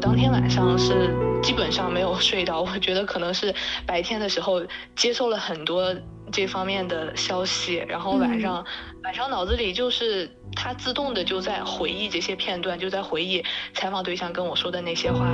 [0.00, 3.54] 当天晚上是基本上没有睡到，我觉得可能是
[3.86, 4.62] 白天的时候
[4.96, 5.94] 接受了很多
[6.32, 8.64] 这方面的消息，然后晚上
[9.04, 15.26] 晚上脑子里就是它自动的就在回忆这些片段，就在回忆采访对象跟我说的那些话。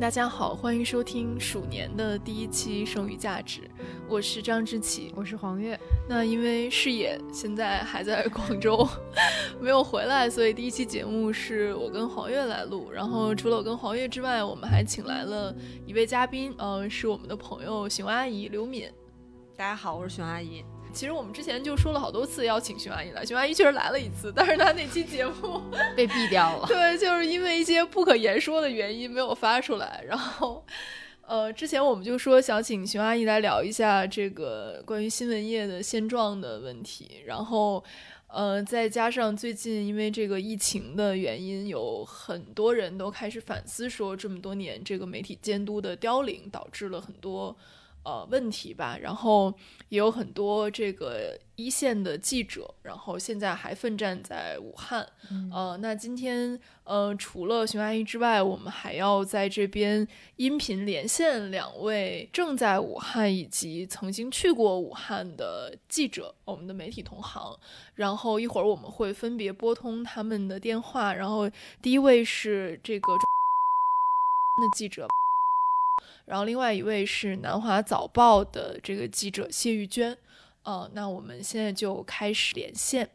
[0.00, 3.60] 们大家好，欢迎收听鼠年的第一期《剩余价值》，
[4.08, 5.78] 我是张志奇，我是黄月。
[6.08, 8.88] 那因为视野现在还在广州，
[9.60, 12.90] 没有回来，所以第一期节目是我跟黄月来录。
[12.90, 18.90] 然后除了我跟黄月之外，我们还请来了一位嘉宾，呃，是我们的朋友熊阿姨刘敏。
[19.54, 20.64] 大家好，我是熊阿姨。
[20.92, 25.62] 其实我们之前就说了好多次邀请熊阿姨来，熊阿姨确实来了一次，但是她那期节目
[25.96, 26.66] 被毙掉了。
[26.66, 30.04] 对，就是因为一些不可言说的原因没有发出来。
[30.06, 30.64] 然后，
[31.22, 37.22] 呃，之前我们就说想请熊阿姨来聊一下这个关于新闻业的现状的问题。
[37.24, 37.82] 然后，
[38.26, 47.56] 呃，再加上最近因为这个疫情的原因，有很多人都开始反思说，这么多年这个媒体监督的凋零，导致了很多。
[48.02, 49.52] 呃，问题吧，然后
[49.90, 55.06] 也有很多这个一线的记者，然后现在还奋战在武汉。
[55.52, 60.06] 呃，那今天呃，除了熊阿姨之外，我们还要在这边
[60.36, 67.54] 音频连线两位正在武汉以及曾经去过武汉的记者，我们的媒体同行。
[67.94, 71.12] 然后一会儿我们会分别拨通他们的电话。
[71.12, 71.50] 然后
[71.82, 73.18] 第一位是这个的
[74.76, 75.06] 记者。
[76.24, 80.16] 然后另外一位是南华早报的这个记者谢玉娟，
[80.62, 83.10] 呃，那我们现在就开始连线。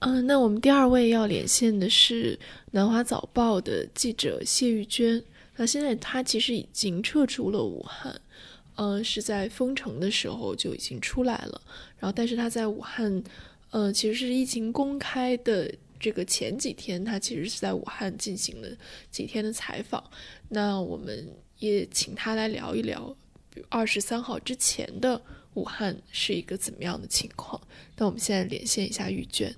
[0.00, 2.36] 嗯，那我们第二位要连线的是
[2.72, 5.22] 南华早报的记者谢玉娟，
[5.54, 8.20] 那现在她其实已经撤出了武汉，
[8.74, 11.62] 嗯，是在封城的时候就已经出来了，
[11.98, 13.22] 然后但是她在武汉，
[13.70, 15.72] 呃，其实是疫情公开的。
[16.02, 18.68] 这个前几天，他其实是在武汉进行了
[19.08, 20.02] 几天的采访。
[20.48, 23.16] 那我们也请他来聊一聊，
[23.48, 25.22] 比如二十三号之前的
[25.54, 27.60] 武汉是一个怎么样的情况。
[27.96, 29.54] 那我们现在连线一下玉娟。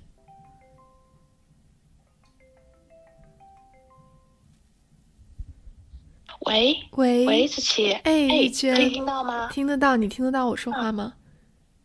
[6.41, 9.49] 喂喂喂，子琪，哎，玉娟，可以听到吗？
[9.51, 11.15] 听得到，你听得到我说话吗？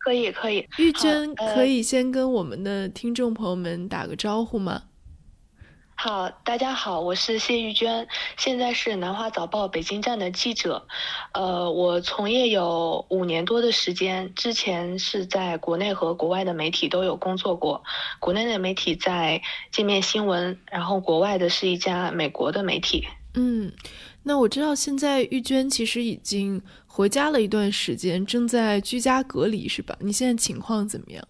[0.03, 4.83] 可以可以，玉娟可以先跟我们的听众朋友们打个招呼吗？
[5.93, 10.87] 好，大家好，我是谢玉娟，现在是南华早报北京站的记者，
[11.33, 17.83] 呃，我从业有五年多的时间，之前是在国内和国外的媒体都有工作过，
[18.19, 23.07] 国内的媒体在界面新闻，然后国外的是一家美国的媒体。
[23.35, 23.71] 嗯，
[24.23, 26.61] 那我知道现在玉娟其实已经。
[26.93, 29.95] 回家了一段时间，正在居家隔离，是吧？
[30.01, 31.25] 你现在情况怎么样？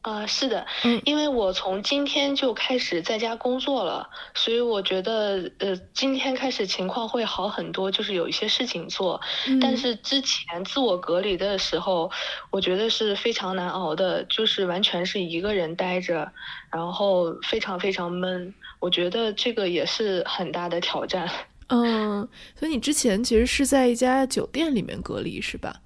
[0.00, 9.20] 啊，是的，嗯，因为我从今天就开始在家工作了，所以我觉得，呃，今天开始情况会好很多，就是有一些事情做。
[9.60, 12.10] 但是之前自我隔离的时候，
[12.50, 16.32] 我觉得是非常难熬的，就是完全是一个人待着，
[16.72, 18.54] 然后非常非常闷。
[18.78, 21.30] 我觉得这个也是很大的挑战。
[21.70, 25.76] 嗯，所以你之前其实是在一家酒店里面隔离，是吧？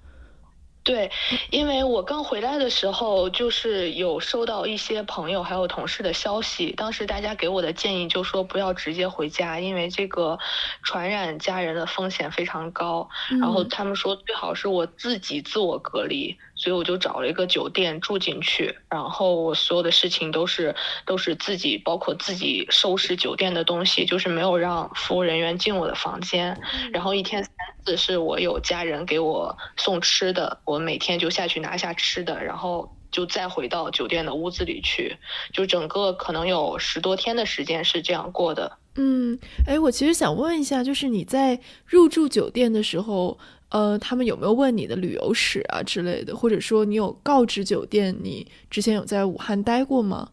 [0.83, 1.09] 对，
[1.49, 10.37] 因为我刚回来的时候，就是有收到一些朋友还有同事的消息，当时大家给我的建议就说不要直接回家，因为这个
[10.83, 13.09] 传染家人的风险非常高。
[13.41, 26.59] 然后他们说最好是我自己自我隔离，所以我就找了一个酒店住进去，然后我所有的事情都是都是自己，包括自己收拾酒店的东西，就是没有让服务人员进我的房间。
[26.91, 27.51] 然后一天三
[27.85, 30.79] 次是我有家人给我送吃的，我。
[30.85, 35.17] 每天就下去拿下吃的，然后就再回到酒店的屋子里去，
[35.51, 38.77] 就整个可能有十多天的时间是这样过的。
[38.97, 43.39] 嗯，哎，我其实想问一下，就是你在入住酒店的时候，
[43.75, 50.29] 呃，他们有没有问你的旅游史啊之类的，或者说你有告知酒店你之前有在武汉待过吗？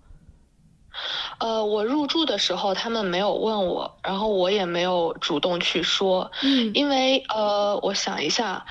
[1.41, 8.65] 呃，我入住的时候他们没有问我，然后我也没有主动去说，嗯，因为呃，我想一下。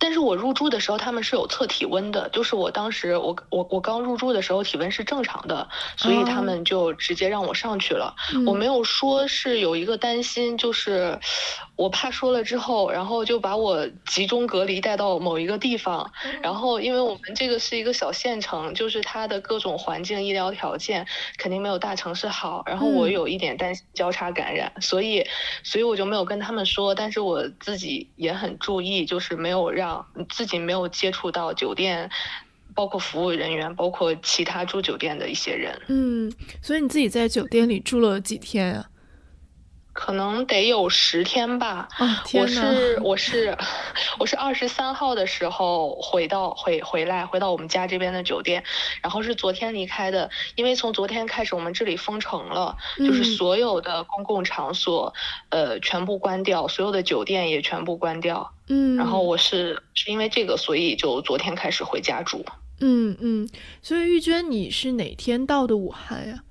[0.00, 8.14] 但是我入住的时候，他们是有测体温的，就是我当时我我我刚入住的时候体温是正常的，所以他们就直接让我上去了。
[8.46, 11.18] 我没有说是有一个担心，就是
[11.78, 16.10] 我怕说了之后，然后就把我集中隔离带到某一个地方，
[16.42, 25.24] 然后因为我们这个是一个小县城，就是它的各种环境医疗条件肯定没有大城市好，然后我有一点担心交叉感染，所以
[25.62, 30.04] 所以我就没有跟他们说，但是我自己也很注意，就是没有让。
[30.30, 32.10] 自己没有接触到酒店
[32.74, 35.80] 包括服务人员，包括其他住酒店的一些人。
[35.86, 38.90] 嗯，所以你自己在酒店里住了几天啊？
[39.98, 41.88] 可能得有十天吧。
[41.96, 43.58] 啊，我是我是
[44.20, 48.62] 我是二十三号的时候回到回回来回到我们家这边的酒店，
[49.02, 50.30] 然后是昨天离开的。
[50.54, 55.12] 因为从昨天开始我们这里封城了，就是所有的公共场所
[55.48, 58.52] 呃全部关掉，所有的酒店也全部关掉。
[58.68, 62.46] 嗯，然后我是是因为这个，所以就昨天开始回家住。
[62.80, 63.48] 嗯嗯，
[63.82, 66.44] 所以玉娟，你是哪天到的武汉呀？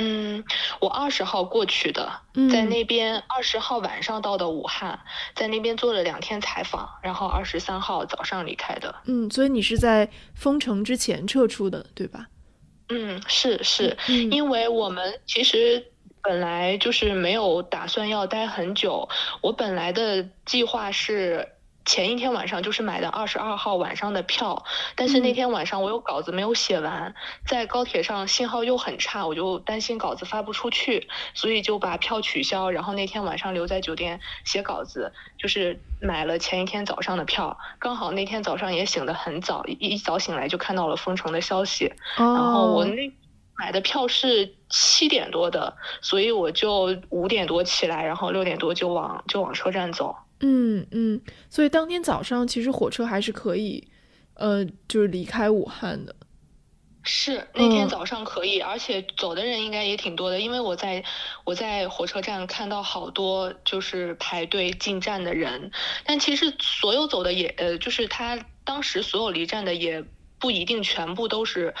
[0.00, 0.42] 嗯，
[0.80, 2.10] 我二十号过去的，
[2.50, 4.98] 在那边二十号晚上到的武汉，
[5.34, 8.94] 在那边做了两天采访，然后二十三号早上离开的。
[9.04, 12.26] 嗯，所以你是在封城之前撤出的，对吧？
[12.88, 13.96] 嗯，是是，
[14.30, 15.84] 因为我们其实
[16.22, 19.08] 本来就是没有打算要待很久，
[19.42, 21.46] 我本来的计划是。
[21.84, 27.14] 前一天晚上就是买的二十二号晚上的票，但是那天晚上我有稿子没有写完，
[27.46, 43.10] 在高铁上信号又很差，我就担心稿子发不出去，所以就把票取消，然后那天晚上留在酒店写稿子，就是买了前一天早上的票，刚好那天早上也醒得很早，一一早醒来就看到了封城的消息，然后我那
[43.56, 50.14] 买的票是七点多的，所以我就五点多起来，然后六点多就往就往车站走。
[50.40, 53.86] 嗯嗯，所以当天早上其实火车还是可以，
[54.34, 56.16] 呃，就是离开武汉的。
[57.02, 61.02] 是那天早上可以，而且走的人应该也挺多的，因为我在
[61.44, 65.70] 我在火车站看到好多就是排队进站的人，
[66.04, 70.04] 但其实所有走的也呃，就是他当时所有离站的也。
[70.40, 71.74] 不一定全部都是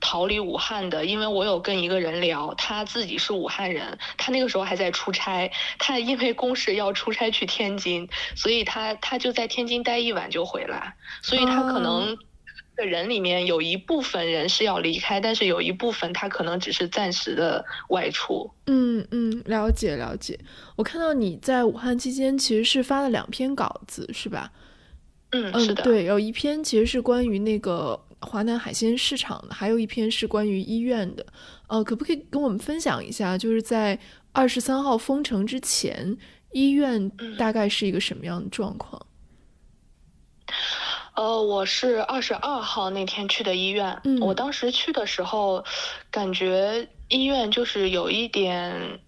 [0.00, 12.16] 逃离武汉的，因为我有跟一个人聊，他自己是武汉人，他那个时候还在出差，他因为公事要出差去天津，所以他他就在天津待一晚就回来，所以他可能
[12.76, 18.50] 的人里面有一部分人是要离开，但是有一部分他可能只是暂时的外出。
[18.66, 20.38] 嗯嗯，了解了解。
[20.76, 24.52] 我看到你在武汉期间其实是发了两篇稿子，是吧？
[25.30, 31.26] 嗯，是的，对，有一篇其实是关于那个华南海鲜市场的，还有一篇是关于医院的。
[31.68, 33.98] 呃，可不可以跟我们分享一下，就是在
[34.32, 36.16] 二十三号封城之前，
[36.52, 39.06] 医院大概是一个什么样的状况？
[41.14, 45.64] 呃，我是二十二号那天去的医院，嗯我当时去的时候，
[46.10, 49.00] 感觉医院就是有一点。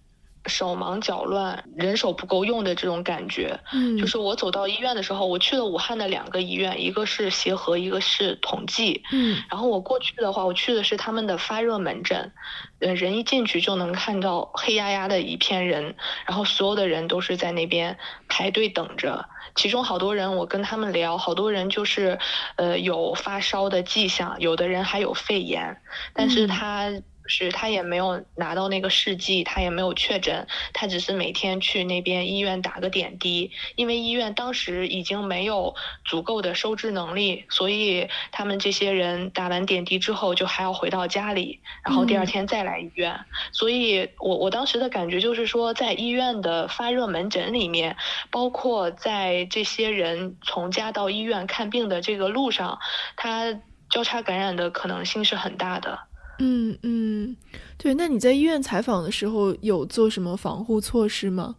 [0.47, 12.31] 手忙脚乱，人手不够用的这种感觉，嗯，就是我走到医院的时候，我去了武汉的两个医院，一个是协和，一个是同济，嗯，然后我过去的话，我去的是他们的发热门诊，
[12.79, 15.95] 呃，人一进去就能看到黑压压的一片人，
[16.25, 17.97] 然后所有的人都是在那边
[18.27, 22.19] 排队等着，其中好多人我跟他们聊，好多人就是，
[22.55, 25.81] 呃，有发烧的迹象，有的人还有肺炎，
[26.13, 26.91] 但是他。
[27.27, 33.51] 是他也没有拿到那个试剂，他也没有确诊，他只是每天去那边医院打个点滴。
[33.75, 35.75] 因为医院当时已经没有
[36.05, 43.19] 足够的收治能力，所以他们这些人打完点滴之后就还要回到家里，然后第二天再来医院。
[43.51, 47.95] 所以我我当时的感觉就是说，在医院的发热门诊里面，
[48.31, 52.79] 包括在这些人从家到医院看病的这个路上，
[53.15, 56.06] 他交叉感染的可能性是很大的。
[56.39, 57.35] 嗯嗯，
[57.77, 61.55] 对，那你在医院采访的时候有做什么防护措施吗？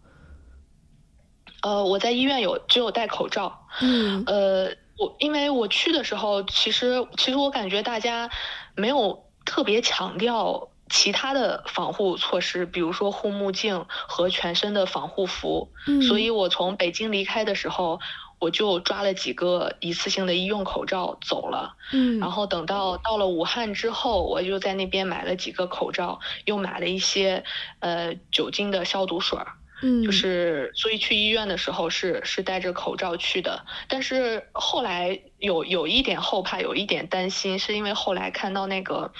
[1.62, 3.66] 呃，我在医院有只有戴口罩。
[3.80, 4.22] 嗯。
[4.26, 4.66] 呃，
[4.96, 8.30] 我因为我去的时候，其实其实我感觉大家
[8.76, 15.72] 没有特别强调其他的防护措施，比如说护目镜和全身的防护服。
[15.88, 16.00] 嗯。
[16.02, 18.00] 所以我从北京离开的时候。
[18.38, 27.42] 我就抓了几个一次性的医用口罩走了，嗯，然后等到到了武汉之后，我就在那边买了几个口罩，又买了一些
[27.80, 39.12] 呃酒精的消毒水儿，嗯，就是所以去医院的时候是是戴着口罩去的，但是后来有有一点后怕，有一点担心，是因为后来看到那个。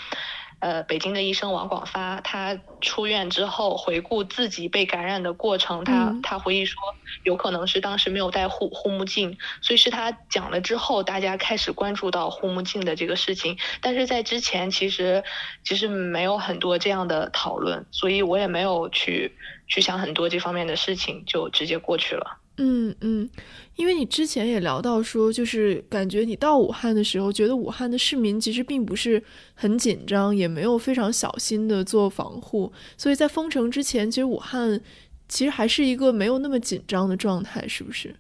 [0.61, 6.81] 呃，北京的医生王广发，他出院之后回顾自己被感染的过程，他他回忆说，
[7.23, 13.57] 有可能是当时没有戴护护目镜，所以是他讲了之后，大家开始关注到护目镜的这个事情。
[13.81, 15.23] 但是在之前，其实
[15.63, 19.37] 其实没有很多这样的讨论，所以我也没有去
[19.69, 22.39] 去想很多这方面的事情，就直接过去了。
[22.59, 23.29] 嗯嗯，
[23.77, 29.23] 因为你之前也聊到说，就是感觉你到武汉的时候，觉得武汉的市民其实并不是
[29.55, 34.81] 很紧张，也没有非常小心的做防护，所以在封城之前，其实武汉
[35.29, 38.15] 其实还是一个没有那么紧张的状态，是不是？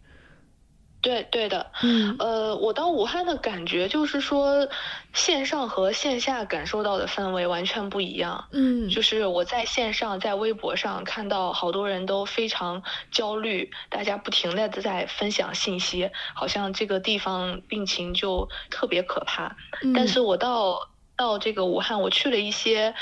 [1.00, 4.68] 对对的，嗯呃，我到武汉的感觉就是说，
[5.12, 8.46] 线上和线下感受到的氛围完全不一样。
[8.50, 19.56] 嗯，就是我在线上，在微博上看到好多人都非常焦虑，大家不停的在分享信息，好像这个地方病情就特别可怕。
[19.94, 22.92] 但是我到到这个武汉，我去了一些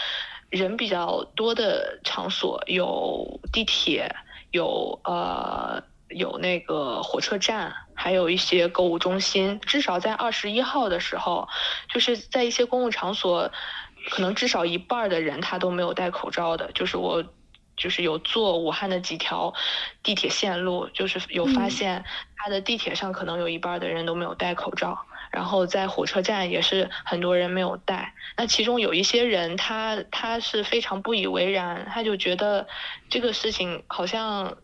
[0.50, 4.14] 人比较多的场所，有地铁，
[4.50, 5.82] 有呃。
[6.08, 9.58] 有那个火车站，还有一些购物中心。
[9.60, 11.48] 至少在二十一号的时候，
[11.88, 13.50] 就是在一些公共场所，
[14.10, 16.70] 可能至少一半的人他都没有戴口罩的。
[16.72, 17.24] 就是我，
[17.76, 19.52] 就是有坐武汉的几条
[20.02, 22.04] 地铁线路，就是有发现
[22.36, 24.96] 他的地铁上可能有一半的人都没有戴口罩。
[25.32, 28.14] 然后在火车站也是很多人没有戴。
[28.36, 32.66] 那其中有一些人，他他是非常不以为然，他就觉得
[33.10, 34.56] 这个事情好像。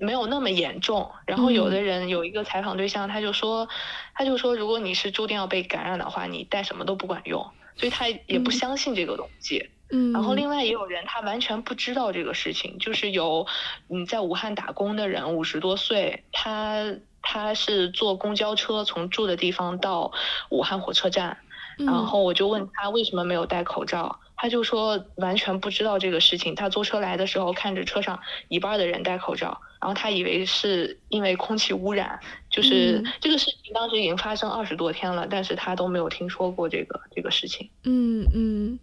[0.00, 3.68] 没有那么严重，然后有的人有一个采访对象，他就说，
[4.14, 9.70] 他就说，如果你是注定要被感染的话，你带什么都不管用，所以他也不相信这个东西。
[9.90, 13.46] 嗯，然后另外也有人他完全不知道这个事情，就是有
[13.88, 20.12] 嗯在武汉打工的人，五十多岁，他他是坐公交车从住的地方到
[20.48, 21.38] 武汉火车站，
[21.78, 24.20] 然后我就问他为什么没有戴口罩。
[24.42, 26.54] 他就说完全不知道这个事情。
[26.54, 32.18] 他坐车来的时候，看着车上一半的人戴口罩，然后他以为是因为空气污染。
[32.50, 37.70] 就是这个事情当时已经发生二十多天了，但是他都没有听说过这个这个事情。
[37.84, 38.78] 嗯嗯。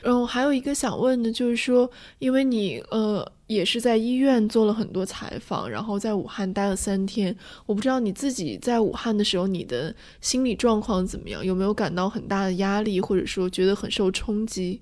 [0.00, 1.88] 然后还有一个想问的，就是说，
[2.18, 11.44] 因为你呃也是在医院做了很多采访，然后在武汉待了三天，我不知道你自己在武汉的时候，你的心理状况怎么样？
[11.44, 14.80] 有没有感到很大的压力，或者说觉得很受冲击？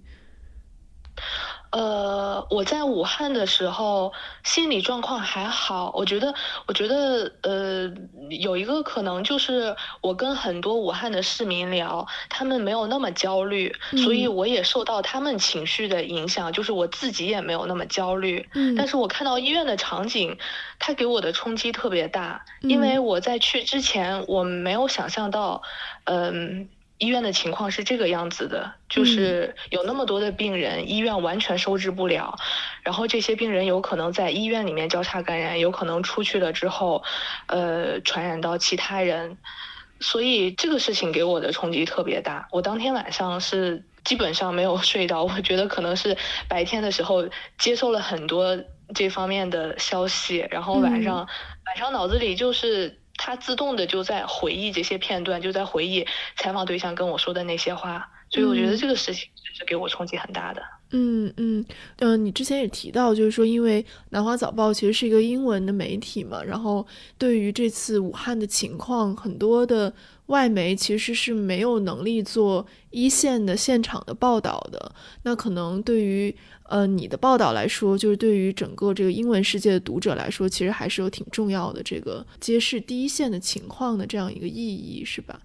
[1.70, 6.34] 呃，我在武汉的时候心理状况还好，我觉得，
[6.66, 7.92] 我觉得，呃，
[8.30, 18.48] 有一个可能就是我跟很多武汉的市民聊，他们没有那么焦虑，所以我也受到他们情绪的影响，就是我自己也没有那么焦虑。
[18.54, 20.38] 嗯，但是我看到医院的场景，
[20.78, 25.60] 它给我的冲击特别大，因为我在去之前我没有想象到，
[26.04, 26.70] 嗯。
[26.98, 32.36] 医院的情况是这个样子的，就是有那么多的病人，医院完全收治不了，
[32.82, 37.04] 然后这些病人有可能在医院里面交叉感染，有可能出去了之后，
[37.46, 39.38] 呃，传染到其他人，
[40.00, 42.48] 所以这个事情给我的冲击特别大。
[42.50, 46.16] 我当天晚上是基本上没有 睡到，我觉得可能是
[46.48, 47.28] 白天的时候
[47.58, 48.58] 接受了很多
[48.92, 51.28] 这方面的消息，然后晚上
[51.66, 52.97] 晚上脑子里就是。
[53.18, 56.06] 他自动的就在回忆这些片段，就在回忆
[56.36, 60.62] 采访对象跟我说的那些话，所以我觉得这个事情是给我冲击很大的。
[60.90, 61.62] 嗯嗯
[61.98, 66.86] 嗯，你之前也提到，就是说，因为南华早报其实是一个英文的媒体嘛，然后
[67.18, 69.92] 对于这次武汉的情况，很多的
[70.26, 74.92] 外媒其实是没有能力做一线的现场的报道的。
[75.24, 76.34] 那可能对于
[76.68, 85.40] 呃，你的报道来说，就是对于整个这个英文世界的读者来说，其实还是有挺重要的这个揭示第一线的情况的这样一个意义，是吧？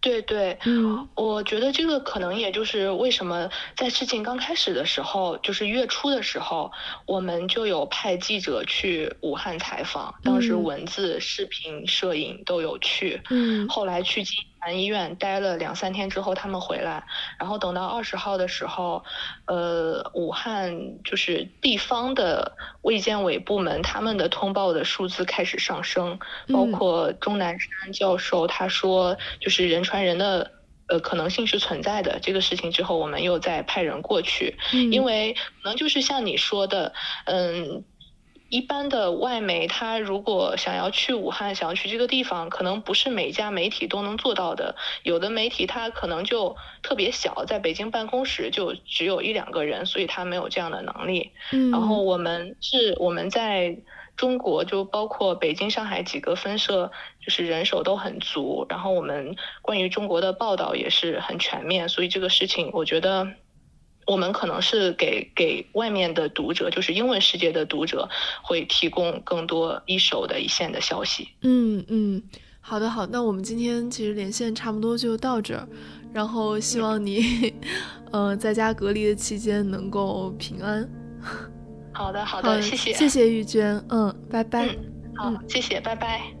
[0.00, 6.70] 对对，嗯，我觉得这个可能也就是为什么在事情刚开始的时候，就是月初的时候，
[7.04, 14.22] 我们就有派记者去武汉采访，当时文字、视频、摄影都有去，嗯，后来去
[14.76, 17.04] 医院待了两三天之后，他们回来，
[17.40, 19.02] 然后等到二十号的时候，
[19.46, 26.20] 呃，武汉就是地方的卫健委部门他们的通报的数字开始上升，
[26.52, 29.82] 包括钟南山教授他说，就是人。
[29.88, 30.50] 传人的
[30.88, 34.58] 呃可能性是存在的，这个事情之后，我们又再派人过去，
[34.90, 36.92] 因为可能就是像你说的，
[37.24, 37.84] 嗯，
[38.48, 51.32] 一般的外媒他如果想要去武汉，想要去这个地方，可能不是每家媒体都能做到的，有的媒体他可能就特别小，在北京办公室就只有一两个人，所以他没有这样的能力。
[51.70, 53.76] 然后我们是我们在。
[54.18, 56.90] 中国就包括北京、上海几个分社，
[57.24, 63.28] 就是人手都很足，然后我们关于中国的报道也是很全面，所以这个事情我觉得
[64.08, 68.08] 我们可能是给给外面的读者，就是英文世界的读者，
[68.42, 71.28] 会提供更多一手的一线的消息。
[71.42, 72.22] 嗯嗯，
[72.58, 75.68] 好的好，那我们今天其实连线差不多就到这儿，
[76.10, 77.52] 然后希望你，
[78.10, 80.88] 呃，在家隔离的期间能够平安。
[81.92, 84.76] 好的，好的，谢谢，谢谢玉娟，嗯，拜拜，嗯，
[85.16, 86.37] 好，谢谢，拜拜。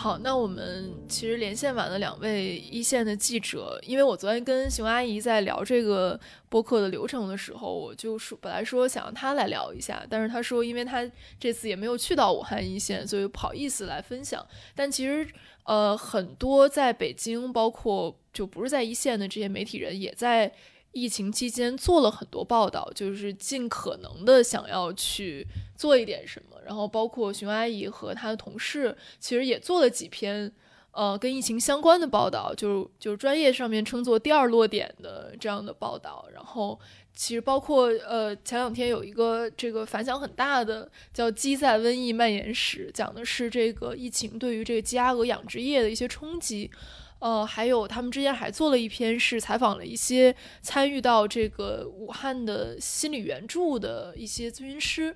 [0.00, 11.06] 好，那我们其实连线完了两位一线的记者，因为我昨天跟熊阿姨在聊这个播客的流程的时候，我就说本来说想让她来聊一下，但是她说因为她
[11.38, 14.42] 这次也没有去到武汉一线，所以不好意思来分享。
[14.74, 15.28] 但其实
[15.64, 20.50] 呃，很多在北京，包括就不是在一线的这些媒体人，也在。
[20.92, 26.60] 疫情期间做了很多报道，就是尽可能的想要去做一点什么。
[26.66, 30.52] 然后包括熊阿姨和她的同事，其实也做了几篇，
[30.92, 36.26] 呃，跟疫情相关的报道，就就专业上面称作“第二落点”的这样的报道。
[36.32, 36.78] 然后
[37.14, 46.70] 其实包括呃，前两天有一个这个反响很大的叫《鸡在瘟疫蔓延时》，讲的是这个疫情对于这个鸡鸭鹅养殖业的一些冲击。
[47.20, 55.14] 呃，还有他们之前还做了一篇，是采访了一些参与到这个武汉的心理援助的一些咨询师。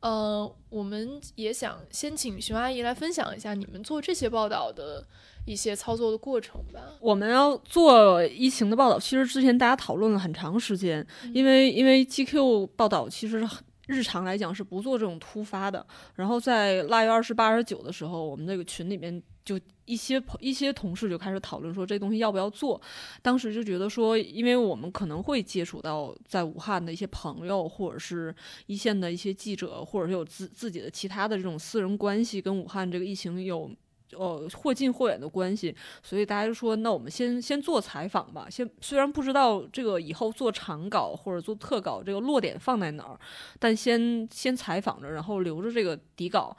[0.00, 5.06] 呃，我们也想先请熊阿姨来分享一下你们做这些报道的
[5.46, 6.80] 一些操作的过程吧。
[7.00, 13.48] 我们要做疫情的报道，其实之前大家讨论了很长时间，因为因为 GQ 报道其实
[13.86, 15.86] 日常来讲是不做这种突发的。
[16.16, 19.56] 然后在腊月二十八、二十九的时候，我们那个群里面就。
[19.86, 22.80] 一些朋一些同事就开始讨论说这东西要不要做，
[23.20, 28.34] 当时就觉得说，因为我们可能会接触到在武汉的一些朋友，或者是
[28.66, 33.70] 一线的一些记者，或者是有自自己的其他的这种私人关系，跟武汉这个疫情有
[34.12, 43.18] 呃或近或远的关系，所以大家就说，那我们先先做采访吧，先虽然不知道这个以后做长稿或者做特稿这个落点放在哪儿，
[43.58, 46.56] 但先先采访着，然后留着这个底稿，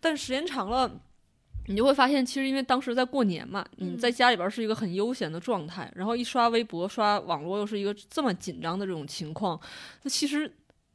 [0.00, 0.90] 但时间长了。
[1.66, 9.60] 你就会发现，其实因为当时在过年嘛，你在家里边是一个很悠闲的状态，然后一刷微博、刷网络又是一个这么紧张的这种情况，
[10.02, 10.50] 那其实。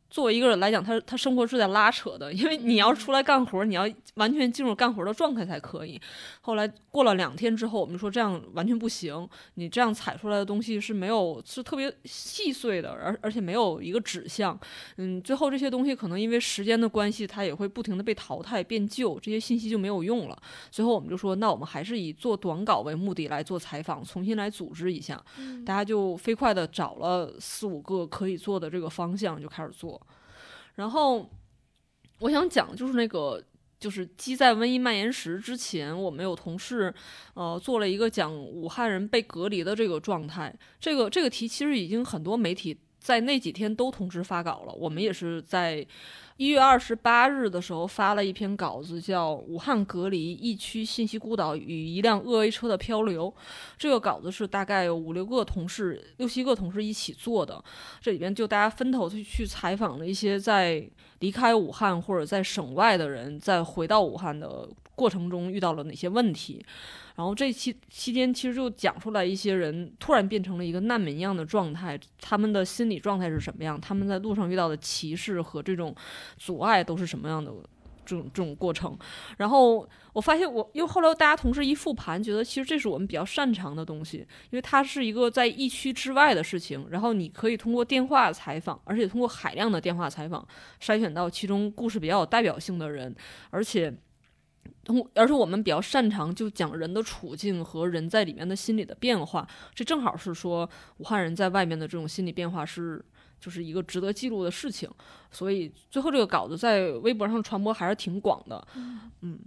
[0.09, 5.99] 作为一个人来讲，他他生活是在拉扯的，因为你要出来干活，你要完全进入干活的状态才可以。
[6.41, 14.57] 后来过了两天之后，我们说这样完全不行，你这样采出来的东西是没有是特别细碎的，而而且没有一个指向。
[14.95, 20.41] 嗯，最后这些东西可能因为时间的关系，它也会不停的被淘汰变旧，这些信息就没有用了。
[20.71, 25.21] 最后我们就说，那我们还是以做短稿为目的来做采访，重新来组织一下。
[25.65, 29.96] 大家就飞快的找了四五个可以做的这个方向，就开始做。
[30.77, 31.29] 然后，
[32.19, 33.43] 我想讲就是那个，
[33.77, 36.93] 就是鸡在瘟疫蔓延时之前，我们有同事，
[37.33, 40.55] 呃，做了一个讲武汉人被隔离的这个状态。
[40.79, 45.85] 这个这个题其实已经很多媒体在那几天都同时发稿了，我们也是在。
[46.37, 53.25] 一月二十八日的时候发了一篇稿子，叫《武汉隔离疫区信息孤岛与一辆鄂 A 车的漂流》。
[53.75, 57.63] 这个稿子是大概有五六个同事、六七个同事一起做的。
[57.99, 60.87] 这里边就大家分头去去采访了一些在
[61.19, 66.65] 离开武汉或者在省外的人，在回到武汉的过程中遇到了哪些问题。
[67.15, 73.79] 然后这期期间，其实就讲出来一些人突然变成了一个难民一样的状态，他们的心理状态是什么样？
[73.79, 75.95] 他们在路上遇到的歧视和这种
[76.37, 77.51] 阻碍都是什么样的
[78.05, 78.95] 这种这种过程？
[79.37, 84.17] 然后我发现，我因为后来大家同事一复盘，觉得其实这是我们比较擅长的东西，
[84.51, 86.85] 因为它是一个在疫区之外的事情。
[86.91, 90.47] 然后你可以通过电话采访，而且通过海量的电话采访，
[90.79, 93.15] 筛选到其中故事比较有代表性的人，
[93.49, 93.91] 而且。
[95.13, 103.03] 而且我们比较擅长就讲人的处境和人在里面的心理的变化，这正好是说武汉人在外面的这种心理变化是
[103.39, 104.89] 就是一个值得记录的事情，
[105.31, 108.67] 所以最后这个稿子在微博上传播还是挺广的，
[109.21, 109.39] 嗯，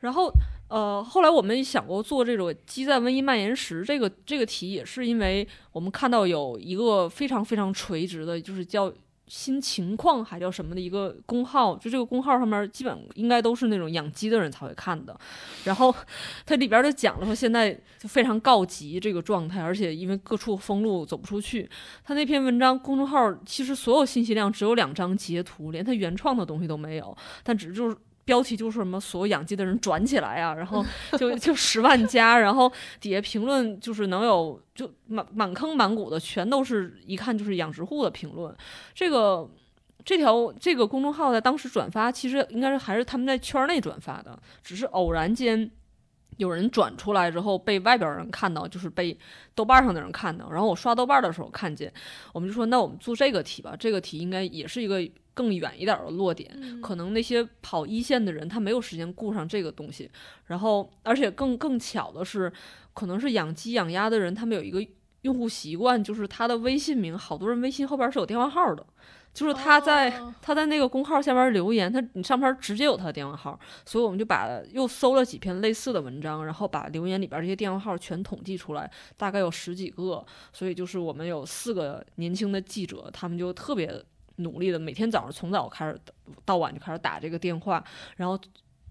[0.00, 0.32] 然后
[0.68, 8.92] 呃后来我们想过做这种“鸡在瘟疫蔓延时”这个这个题，也是因为我们看到有一个非常非常垂直的，就是叫。
[9.28, 15.18] 新情况还叫什么的一个公号，就这个公号上面基本应该都是那种养鸡的人才会看的。
[15.64, 15.94] 然后
[16.46, 21.68] 它里边就讲了说，现在就非常告急这个状态，而且因为各处封路走不出去。
[22.02, 27.96] 他那篇文章公众号其实所有信息量只有两张截图，连他原创的东西都没有，但只就是。
[28.28, 30.84] 标题就是什么所有养鸡的人转起来啊，然后
[31.16, 38.54] 就就十万加，然后底下评论就是能有就满满坑满谷的，全都是一看就是养殖户的评论。
[38.94, 39.48] 这个
[40.04, 45.70] 这条这个公众号在当时转发，其实应该是还是他们在圈内转发的，只是偶然间
[46.36, 49.18] 有人转出来之后被外边人看到，就是被
[49.54, 50.50] 豆瓣上的人看到。
[50.50, 51.90] 然后我刷豆瓣的时候看见，
[52.34, 55.02] 我们就说那我们做这个题吧，这个题应该也是一个。
[55.38, 60.10] 更远一点的落点，可能那些跑一线的人，他没有时间顾上这个东西。
[60.46, 62.52] 然后，而且更更巧的是，
[62.92, 64.84] 可能是养鸡养鸭的人，他们有一个
[65.22, 68.84] 用户习惯，就是他的微信名，好多人微信后边是有电话号的。
[69.34, 80.24] 就是他在他在那个公号下边留言，他你上边直接有他的电话号，所以我们就把又搜了几篇类似的文章，然后把留言里边这些电话号全统计出来，大概有十几个。
[80.52, 84.02] 所以就是我们有四个年轻的记者，他们就特别
[84.38, 85.98] 努力的，每天早上从早开始
[86.44, 87.82] 到晚就开始打这个电话，
[88.16, 88.36] 然后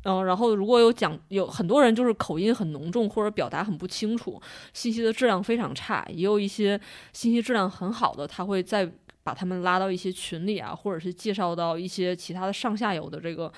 [0.04, 4.42] 嗯，然后如果有讲有很多人就是口音很浓重或者表达很不清楚，
[4.74, 6.80] 信息的质量非常差，也有一些
[7.12, 8.90] 信息质量很好的，他会再。
[9.24, 13.52] 把他们拉到一些群里啊，或者是介绍到一些其他的上下游的这个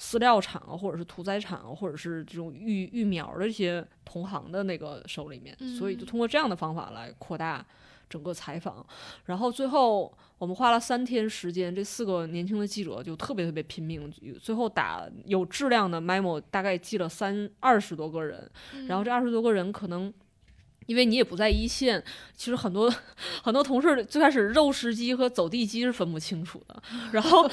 [0.00, 7.66] 饲料厂啊，或者是屠宰场，或者是这种育育苗的这些同行的那个手里面，所以就通过这样的方法来扩大
[8.08, 8.86] 整个采访。
[9.24, 18.50] 然后最后我们花了三天时间，这四个年轻的记者就特别特别拼命，最后打有质量的 memo，大概记了三二十多个人，
[18.86, 20.12] 然后这二十多个人可能。
[20.86, 22.00] 因为你也不在一线，
[22.36, 22.88] 其实很多
[23.42, 27.50] 很多同事最开始肉食鸡和走地鸡是分不清楚的， 然后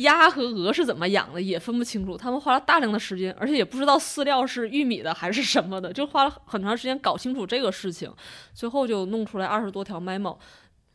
[0.00, 2.14] 鸭和鹅是怎么养的也分不清楚。
[2.14, 8.12] 他们花了大量的时间，而且也不知道饲料是玉米的还是什么的，就花了很长时间搞清楚这个事情。
[8.52, 10.36] 最后就弄出来二十多条 memo，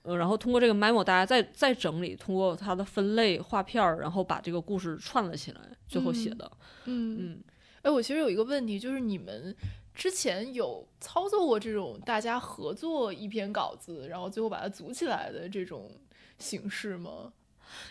[0.09, 6.51] 呃，然后通过这个 memo，大家再再整理，通过它的分类划片儿，然后把这个故事串了起来，最后写的。
[6.85, 7.43] 嗯嗯，
[7.83, 9.55] 哎，我其实有一个问题，就是你们。
[9.91, 15.91] 之前有操作过这种大家合作一篇稿子，然后最后把它组起来的这种
[16.37, 17.33] 形式吗？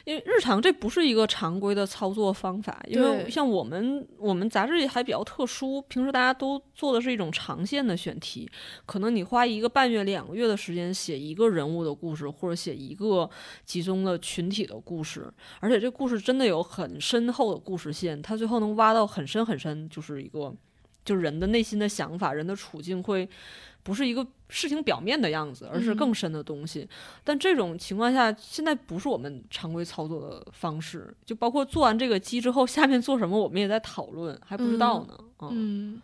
[0.04, 8.48] 因为日常这不是一个常规的操作方法，因为像我们我们杂志还比较特殊，平时大家都做的是一种长线的选题，
[8.86, 13.28] 可能你花一个半月、两个月的时间写一个人物的故事，或者写一个
[13.64, 20.54] 集中的群体的故事，而且这故事真的有很深厚的故事线，它最后能挖到很深很深，就是一个。
[21.08, 23.26] 就是人的内心的想法，人的处境会
[23.82, 26.86] 不是一个事情表面的样子，而是更深的东西。
[27.24, 31.14] 但这种情况下，现在不是我们常规操作的方式。
[31.24, 35.18] 就包括做完这个机之后，下面做什么，我们也在讨论，还不知道呢。
[35.50, 36.02] 嗯。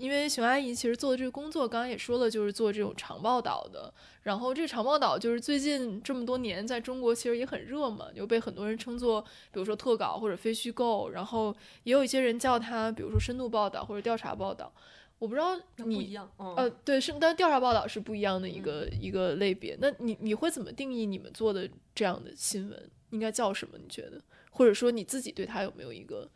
[0.00, 3.92] 因为熊阿姨其实做的这个工作，刚刚也说了，就是做这种长报道的。
[4.22, 9.20] 然后这个长报道就是最近这么多年在中国其实也很热嘛，就被很多人称作，
[9.52, 11.10] 比如说特稿或者非虚构。
[11.10, 14.72] 然后也有一些人叫它，比如说深度报道或者调查报道。
[15.18, 19.76] 我不知道你呃，对，是但调查报道是不一样的一个一个类别。
[19.78, 23.76] 那你你会怎么定义你们做的这样的新闻应该叫什么？
[23.76, 24.18] 你觉得，
[24.50, 26.26] 或者说你自己对它有没有一个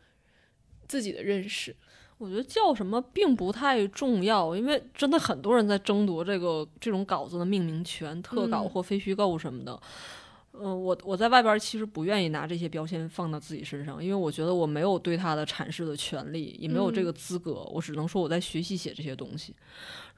[0.87, 1.75] 自己的认识？
[2.17, 9.79] 我觉得叫什么并不太重要，因为真的很多人在争夺这个这种稿子的命名权，特稿或非虚构什么的。
[10.53, 17.63] 嗯，我我在外边其实不愿意拿这些标签放到自己身上，因为我觉得我没有对他的阐释的权利，也没有这个资格。
[17.73, 19.53] 我只能说我在学习写这些东西，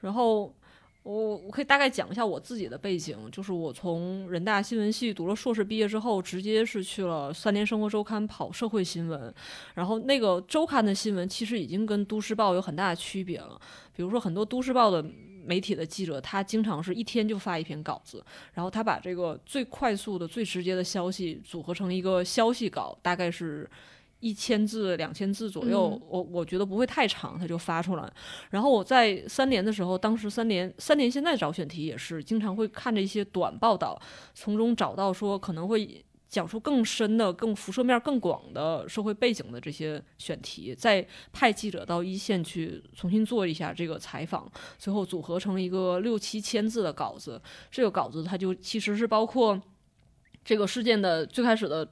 [0.00, 0.54] 然后。
[1.04, 9.32] 我我可以大概讲一下我自己的背景，就是我从人大新闻系读了硕士，毕业之后直接是去了三联生活周刊跑社会新闻，
[9.74, 13.58] 然后那个周刊的新闻其实已经跟都市报有很大的区别了。
[13.94, 15.02] 比如说很多都市报的
[15.44, 23.68] 媒体的记者，他经常是一天就发一篇稿子，然后他把这个最快速的、最直接的消息组合成一个消息稿，大概是。
[24.20, 28.12] 一千字、两千字左右，我我觉得不会太长，他就发出来。
[28.50, 34.00] 然后我在三联的时候，当时三联三联现在找选题也是经常会看着一些短报道，
[34.34, 44.50] 从中找到说可能会讲述更深的、更辐射面更广的社会背景的这些选题，再派记者到一线去重新做一下这个采访，
[44.80, 47.40] 最后组合成一个六七千字的稿子。
[47.70, 49.62] 这个稿子它就其实是包括
[50.44, 51.88] 这个事件的最开始的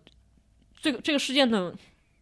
[0.81, 1.73] 这个这个事件的。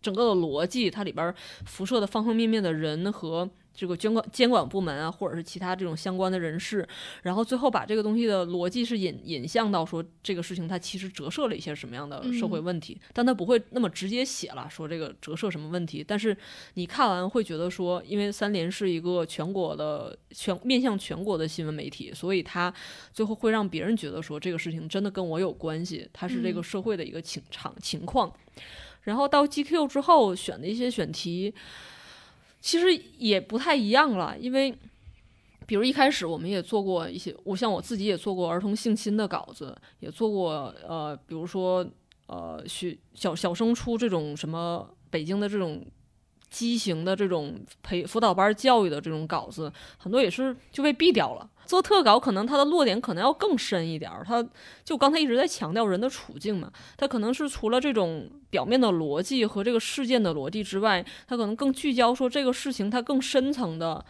[0.05, 6.87] 整个的逻辑，它里边辐射的方方面面的人和这个监管监管部门啊，或者是其他这种相关的人士，
[7.23, 16.37] 然后最后把这个东西的逻辑是引引向到说这个事情它其实折射了一些什么样的社会问题，但它不会那么直接写了说这个折射什么问题，但是
[16.75, 22.73] 你看完会觉得说，因为三联是一个全国的全面向全国的新闻媒体，所以它
[23.13, 28.33] 最后会让别人觉得说这个事情真的跟我有关系，它是这个社会的一个情场情况。
[29.05, 31.55] 然后到 GQ 之后选的一些选题，
[32.61, 34.75] 其实也不太一样了，因为，
[35.67, 41.87] 比如一开始我们也做过一些，我像我自己也做过儿童性侵的稿子，也做过呃，比如说
[42.27, 45.85] 呃，学小小升初这种什么北京的这种。
[46.51, 51.51] 畸形的这种培辅导班教育的这种稿子，很多也是就被毙掉了。
[51.67, 54.47] 做特稿可能他的落点可能要更深一点儿，它
[54.85, 64.05] 就刚才一直在强调人的处境嘛，他可能是除了这种表面的逻辑和这个事件的逻辑之外，他可能更聚焦说这个事情它更深层的。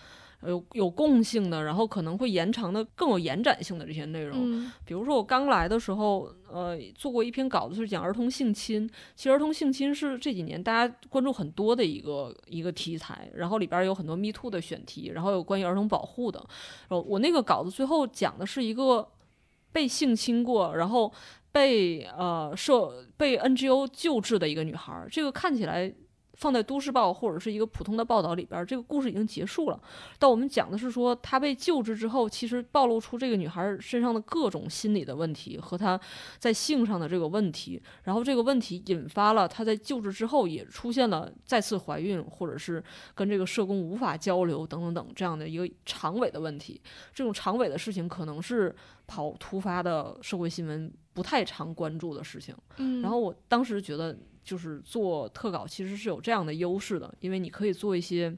[0.47, 4.39] 有有共性的，然后可能会延长的更有延展性的这些内容。
[4.43, 8.89] 嗯比如说我刚来的时候，呃，做过一篇稿子是讲儿童性侵。
[9.17, 16.39] 其实儿童性侵是这几年大家关注很多的一个一个题材，然后里边有很多 Me Too 的选题，然后有关于儿童保护的。
[16.89, 19.09] 然后我那个稿子最后讲的是一个
[19.73, 21.13] 被性侵过，然后
[21.51, 25.09] 被呃社被 NGO 救治的一个女孩儿。
[25.11, 25.93] 这个看起来。
[26.37, 29.81] 放在都市报或者是一个普通的报道里边儿，这个故事已经结束了。
[30.19, 35.99] 但我们讲的是说，她被救治之后，其实暴露出这个女孩身上的各种心理的问题和她
[36.39, 42.83] 在性上的这个问题，然后这个问题引发了她在救治之后也出现了再次怀孕，或者是
[43.15, 46.81] 跟这个社工无法交流等等等这样的一个长尾的问题。
[47.13, 48.75] 这种长尾的事情可能是
[49.07, 52.55] 跑突发的社会新闻不太常关注的事情。
[52.79, 58.37] 嗯，然后我当时觉得，就是做特稿其实是有这样的优势的，因为你可以做一些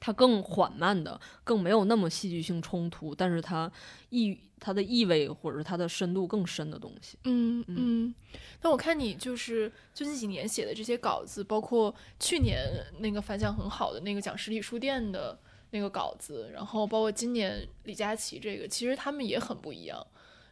[0.00, 3.70] 它更缓慢的、更没有那么戏剧性冲突，但是它
[4.08, 7.16] 意它的意味或者是它的深度更深的东西。
[7.24, 8.14] 嗯嗯，
[8.62, 12.64] 那我看你就是最近几年写的这些稿子，包括去年
[12.98, 15.38] 那个反响很好的那个讲实体书店的
[15.70, 20.06] 那个稿子，然后包括今年李佳琦这个，其实他们也很不一样。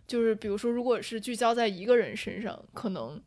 [0.06, 3.20] 就是比如说，如果是聚焦在一个人身上，可能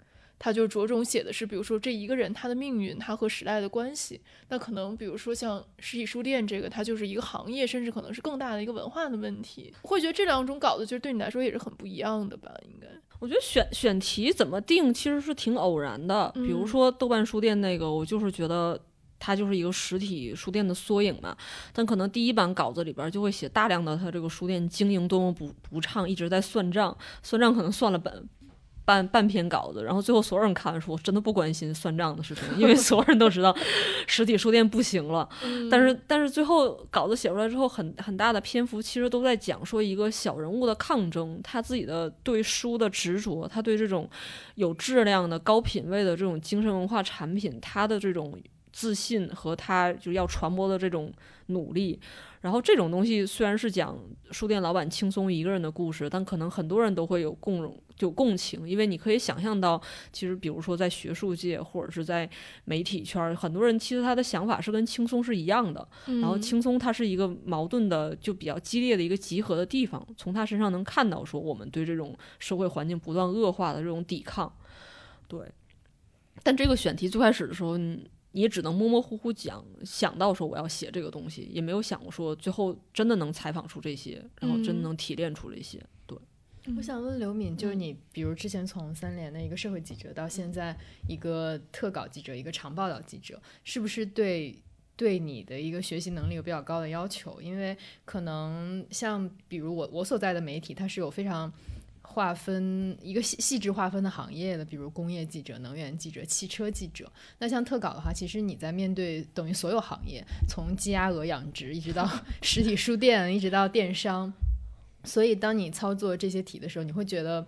[0.44, 4.20] 他就着重写的是，比如说这一个人他的命运，他和时代的关系。
[4.50, 9.72] 那可能比如说像实体书店这个，它就是一个行业，甚至可能是更大的一个文化的问题。
[9.84, 12.52] 会觉得这两种稿子，其实对你来说也是很不一样的吧？
[12.64, 12.88] 应该。
[13.20, 18.80] 我觉得选选题怎么定其实是挺偶然的，比如嗯说豆瓣书店那个，我就是觉得。
[19.24, 21.38] 它就是一个实体书店的缩影嘛，
[21.72, 28.28] 但可能第一版稿子里边就会写大量的他这个书店经营多么不不畅，一直在算账，算账可能算了本
[28.84, 33.56] 半半篇稿子，然后最后所有人看完说，我真的不关心算账的事情，因为 所有人都知道
[34.08, 35.28] 实体书店不行了。
[35.70, 44.10] 但是但是最后稿子写出来之后，很很大的篇幅其实都在讲说一个小人物的抗争，他自己的对书的执着，他对这种
[44.56, 48.38] 有质量的高品位的这种精神文化产品，他的这种
[48.74, 51.12] 自信和他就要传播的这种
[51.52, 52.00] 努力。
[52.42, 53.96] 然后这种东西虽然是讲
[54.32, 59.80] 书店老板轻松一个人的故事，但可能很多人都会有共融、就共情，因为你可以想象到，
[60.12, 62.28] 其实比如说在学术界或者是在
[62.66, 65.88] 媒体圈，很多人其实他的想法是跟轻松是一样的。
[66.08, 70.04] 然后嗯轻松它是一个矛盾的，就比较激烈的一个集合的地方。
[70.18, 74.52] 从他身上能看到说我们对这种社会环境不断恶化的这种抵抗，
[75.28, 75.42] 对。
[76.42, 77.78] 但这个选题最开始的时候，
[78.32, 85.84] 也只能模模糊糊讲，想到说我要写这个东西，也没有想过说最后真的能采访出这些，然后真能提炼出这些。
[86.06, 86.18] 对，
[86.78, 90.78] 我想问刘敏，就是你，比如之前从三联的一个社会记者，到现在
[91.10, 94.62] 一个特稿记者，一个长报道记者，是不是对
[94.96, 97.42] 对你的一个学习能力有比较高的要求？
[97.42, 101.52] 因为可能像比如我我所在的媒体，它是有非常
[102.12, 107.12] 划分一个细细致划分的行业的，比如工业记者、能源记者、汽车记者。
[107.40, 112.08] 那像特稿的话，其实你在面对等于所有行业，从鸡鸭鹅养殖，一直到
[112.44, 114.32] 实体书店，一直到电商。
[115.04, 117.44] 所以，当你操作这些题的时候，你会觉得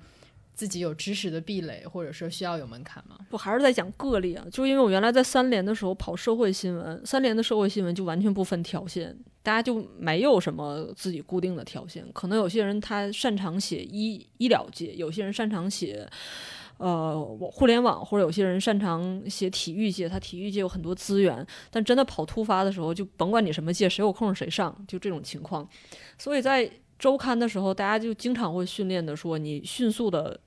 [0.56, 3.16] 自己有知识的壁垒，或者说需要有门槛吗？
[3.30, 12.04] 我还是在讲个例啊，就是因为我原来在三联的时候跑社会新闻，三联的社会新闻就完全不分条线，大家就没有什么自己固定的条线。
[12.14, 16.08] 可能有些人他擅长写医医疗界，有些人擅长写
[16.78, 21.46] 呃互联网，或者有些人擅长写体育界，他体育界有很多资源。
[21.70, 25.68] 但真的跑突发的时候，就甭管你什么界，谁有空谁上，就这种情况。
[26.18, 30.40] 所以在周刊的时候，大家就经常会训练的说，你迅速的。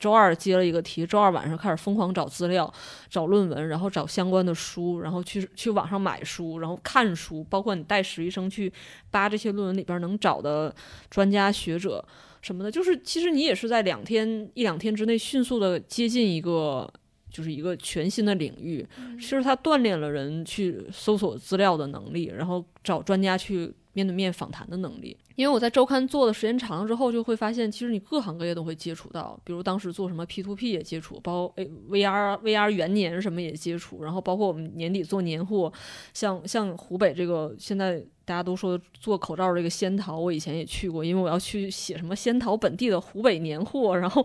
[0.00, 2.72] 周二接了一个题，周二晚上开始疯狂找资料，
[3.10, 8.72] 找论文，然后找相关的书，然后去去网上买书，然后看书，包括你带实习生去
[9.10, 10.74] 扒这些论文里边能找的
[11.10, 12.02] 专家学者
[12.40, 16.90] 什么的，就是其实你也是在两天一两天之内迅速的接近一个
[17.30, 18.86] 就是一个全新的领域。
[19.18, 25.16] 其实它锻炼了人去搜索资料的能力，然后找专家去面对面访谈的能力。
[25.36, 35.72] 因为我在周刊做的时间长了之后，就会发现，其实你各行各业都会接触到，比如当时做什么 P to P 也接触，包括 VR VR 元年什么也接触，然后包括我们年底做年货，
[36.12, 44.24] 像像湖北这个现在大家都说做口罩这个仙桃，我以前也去过，因为我要去写什么仙桃本地的湖北年货， 然后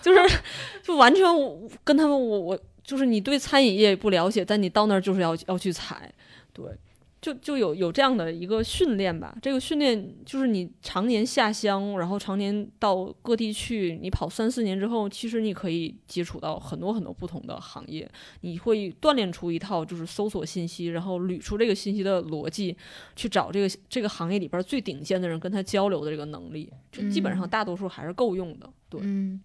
[0.00, 0.40] 就是
[0.82, 6.10] 就完全我跟他们我我就是你对餐饮业不了解，但你到那儿就是要要去采，
[6.54, 6.64] 对。
[7.26, 9.36] 就就有有这样的一个训练吧。
[9.42, 18.08] 这个训练就是你常年下乡，然后常年到各地去，你跑三四年之后，其实你可以接触到很多很多不同的行业，
[18.42, 22.76] 你会锻炼出一套就是搜索信息，然后捋出这个信息的逻辑，
[23.16, 28.70] 去找这个这个行业里边最顶尖的人跟他交流的这个能力，就基本上大多数还是够用的。
[28.88, 29.40] 对，嗯，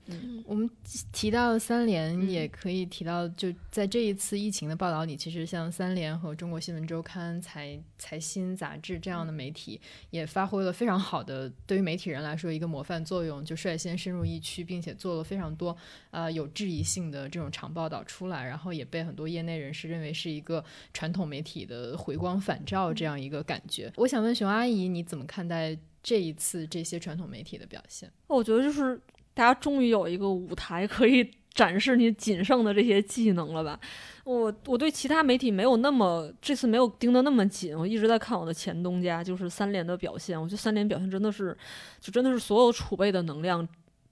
[0.46, 0.70] 我们
[1.12, 15.76] 提到三联，也可以提到，就在这一次疫情的报道里，其实像三联和中国新闻周刊、财财新杂志这样的媒体，也发挥了非常好的对于媒体人来说一个模范作用，就率先深入疫区，并且做了非常多
[16.12, 23.92] 呃有质疑性的这种长报道出来，然后也被很多业内人士认为是一个传统媒体的回光返照这样一个感觉。
[23.96, 28.08] 我想问熊阿姨，你怎么看待这一次这些传统媒体的表现？
[28.28, 29.02] 我觉得就是。
[29.34, 33.80] 大家终于有一个舞台可以展示你仅剩的这些技能了吧？
[34.24, 40.40] 我我对其他媒体没有那么这次没有盯得那么紧，我一直在看我的前东家，就是三联的表现。
[40.40, 41.58] 我觉得三联表现真的是，
[42.00, 43.68] 就真的是所有储备的能量，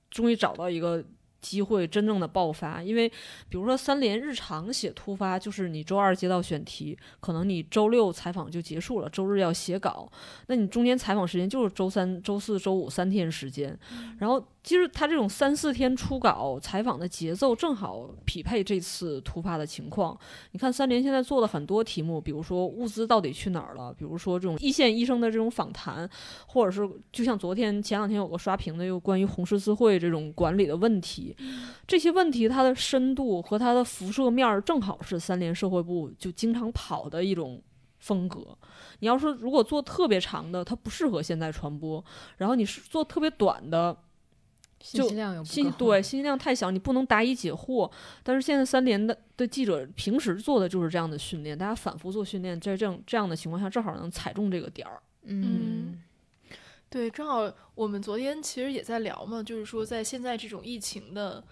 [0.09, 1.03] 终于找到一个。
[1.41, 3.07] 机会真正的爆发，因为
[3.47, 10.11] 比如说三联日常写突发，就是你周二接到选题，可能你周六采访就结束了，周日要写稿，
[10.47, 13.79] 那你中间采访时间就是周三、周四周五三天时间，
[14.17, 20.17] 然后其实他这种三四天初稿采访的节奏正好匹配这次突发的情况。
[20.51, 26.07] 你看三联现在做的很多题目，比如说物资到底去哪儿了，比如说这种一线医生的这种访谈，
[26.47, 31.35] 或者是就像昨天前两天有个刷屏的，又关于红十字会这种管理的问题。
[31.87, 37.61] 这些问题，它的深度和它的辐射面儿，正好是三联社会部就经常跑的一种
[37.97, 38.55] 风格。
[38.99, 42.03] 你要说如果做特别长的，它不适合现在传播；
[42.37, 43.97] 然后你是做特别短的，
[44.81, 47.89] 信息量有信对信息量太小，你不能答疑解惑。
[48.23, 55.01] 但是现在三联的的记者平时做的就是这样的训练，大家反复做训练，在这样这样的情况下，正好能踩中这个点儿。
[55.23, 56.01] 嗯。
[56.91, 61.43] 对，正好我们昨天其实也在聊嘛，就是说在现在这种疫情的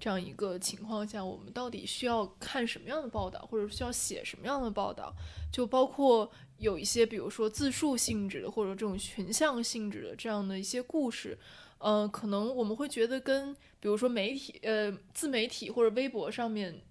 [0.00, 5.14] 这样一个情况下，我们到底需要看什么样的报道，或者需要写什么样的报道？
[5.52, 11.38] 就包括有一些，比如说自述性质的，或者这种群像性质的这样的一些故事，
[11.86, 16.82] 呃，可能我们会觉得跟比如说媒体，呃，自媒体或者微博上面，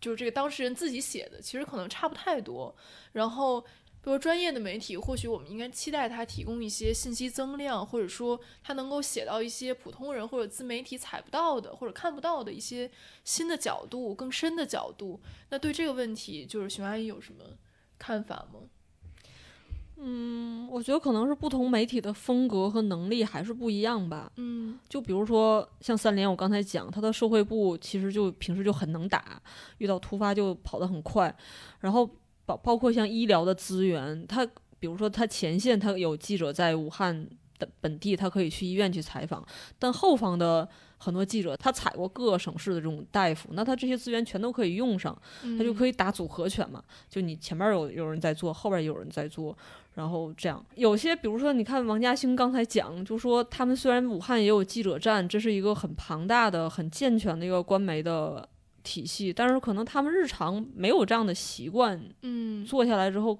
[0.00, 2.74] 就是这个当事人自己写的，其实可能差不太多。
[3.12, 3.64] 然后。
[4.02, 12.90] 比如专业的媒体，或许我们应该期待它提供一些信息增量，或者说它能够写到一些普通人或者自媒体采不到的或者看不到的一些
[13.24, 15.20] 新的角度、更深的角度。
[15.50, 17.44] 那对这个问题，就是熊阿姨有什么
[17.98, 18.60] 看法吗？
[20.02, 24.32] 嗯，我觉得可能是不同媒体的风格和能力还是不一样吧。
[24.36, 29.40] 嗯，就比如说像三联，我刚才讲，他的社会部其实就平时就很能打，
[29.78, 31.34] 遇到突发就跑得很快，
[31.80, 32.08] 然后。
[32.46, 34.44] 包包括像医疗的资源，他
[34.80, 37.28] 比如说他前线他有记者在武汉
[37.60, 39.46] 的本地，他可以去医院去采访，
[39.78, 45.16] 但后方的很多记者他采过各个省市的这种大夫，那他这些资源全都可以用上，
[45.56, 49.56] 他就可以打组合拳嘛，就你前面有有人在做，后边有人在做，
[49.94, 58.48] 然后这样有些比如说你看王嘉兴刚才讲，就说他们虽然武汉也有记者站，这是一个很庞大的、很健全的一个官媒的。
[58.82, 63.38] 体系，但是可能他们日常没有这样的习惯，嗯，做下来之后，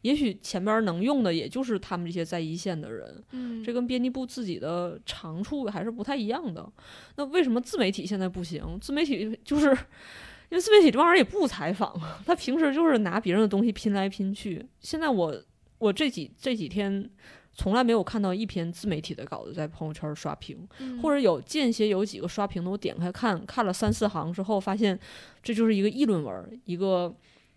[0.00, 6.68] 也许前边能用的也就是他们这些在一线的人，嗯，这跟编辑部自己的长处还是不太一样的。
[7.14, 8.76] 那为什么自媒体现在不行？
[8.80, 9.66] 自媒体就是
[10.50, 11.94] 因为自媒体这玩意儿也不采访，
[12.26, 14.66] 他平时就是拿别人的东西拼来拼去。
[14.80, 15.32] 现在我
[15.84, 17.10] 我这几这几天。
[17.56, 20.58] 从来没有看到一篇自媒体的稿子在朋友圈刷屏，
[21.00, 24.98] 或者有间歇有几个刷屏的，我点开看看了三四行之后，发现
[25.40, 27.14] 这就是一个议论文，一个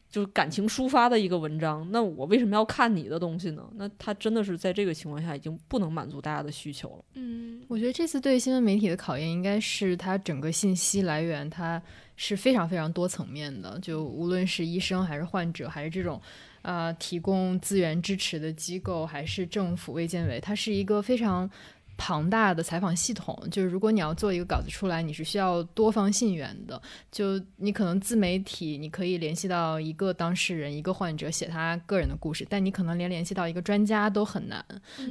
[0.08, 1.90] 就是感情抒发的一个文章。
[1.90, 3.68] 那我为什么要看你的东西呢？
[3.74, 7.06] 那他真的是在这个情况下已经不能满足大家的需求了。
[7.16, 11.82] 嗯，我觉得这次对新闻媒体的考验，应该是它整个信息来源，它
[12.16, 13.80] 是非常非常多层面的。
[13.80, 16.22] 就无论是医生还是患者，还是这种。
[16.62, 21.50] 啊，提供资源支持的机构还是政府卫健委，它是一个非常。
[21.98, 26.80] 庞大的采访系统，就是如果你要做一个稿子出来，你是需要多方信源的。
[27.12, 34.64] 就你可能自媒体，你可以联系到一个当事人、一个患者写他个人的故事，但你可能连联系到一个专家都很难。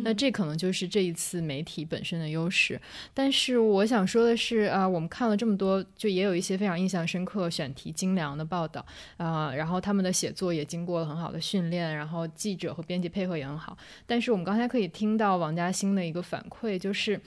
[0.03, 2.81] 那这可能就是这一次媒体本身的优势。
[3.13, 13.77] 但是我想说的是，啊，我们看了这么多，就也有一些非常印象深刻、选题精良的报道啊，然后他们的写作也经过了很好的训练，然后记者和编辑配合也很好。
[14.07, 16.76] 但是我们刚才可以听到王嘉欣的一个反馈。
[16.79, 17.21] 就是，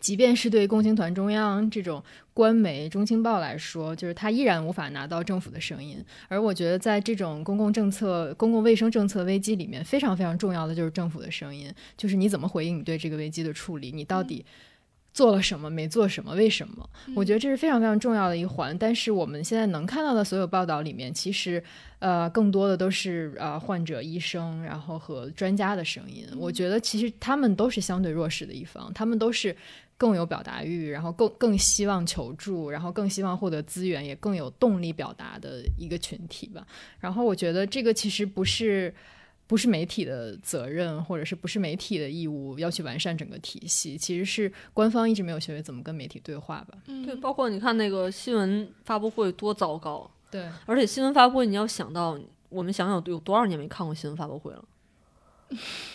[0.00, 2.02] 即便是对共青团中央这种
[2.34, 6.04] 官媒《中青报》来说，就是他依然无法拿到政府的声音。
[6.28, 14.44] 而我觉得，在这种公共政策、公共卫生政策危机里面，非常非常重要的就是政府的声音，就是你怎么回应你对这个危机的处理，你到底。
[15.16, 15.70] 做了什么？
[15.70, 16.34] 没做什么？
[16.34, 16.86] 为什么？
[17.14, 18.76] 我觉得这是非常非常重要的一环。
[18.76, 21.62] 但是我们现在能看到的所有报道里面，其实，
[22.00, 26.26] 呃，更多的都是呃患者、医生，然后和专家的声音。
[26.36, 29.56] 我觉得其实他们都是相对弱势的一方，他们都是
[29.96, 36.66] 更有表达欲，然后更更希望求助，然后更希望获得资源，也更有动力表达的一个群体吧。
[37.00, 38.94] 然后我觉得这个其实不是。
[39.46, 43.96] 不是媒体的责任，或者是不是媒体的义务要去完善整个体系？
[43.96, 46.78] 其实是官方一直没有学会怎么跟媒体对话吧。
[46.86, 50.10] 对，包括你看那个新闻发布会多糟糕。
[50.30, 52.18] 对，而且新闻发布会你要想到，
[52.48, 54.64] 我们想想有多少年没看过新闻发布会了。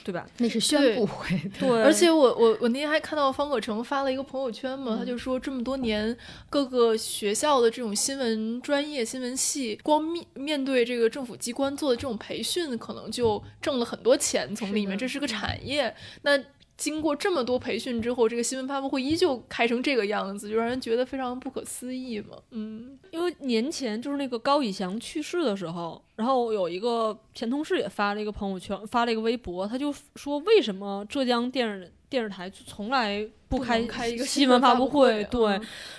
[0.03, 0.25] 对吧？
[0.37, 1.37] 那是宣布会。
[1.59, 6.15] 对，而且我我我那天还看到方可成发了一个朋友圈嘛，他就说这么多年
[6.49, 15.95] 各个学校的这种新闻专业、新闻系，光面面对这个政府机关做的这种培训，可能就挣了很多钱从里面，这是个产业。
[16.21, 16.41] 那。
[16.81, 22.35] 经过这么多培训之后，这个新闻发布会依旧开成这个样子，就让人觉得非常不可思议嘛。
[22.49, 35.23] 嗯，因为年前就是那个高以翔去世的时候，然后有一个前同事也发了一个朋友圈，发了一个微博，他就说为什么浙江电视电视台就从来不开开一个新闻发布会？
[35.25, 35.51] 对，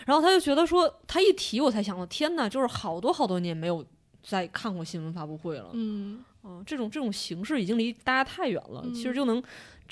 [0.04, 3.86] 然后他就觉得说，他一提我才想到，天哪，就是好多好多年没有
[4.20, 5.68] 再看过新闻发布会了。
[5.74, 9.40] 嗯，嗯，这种这种形式已经离大家太远了，其实就能。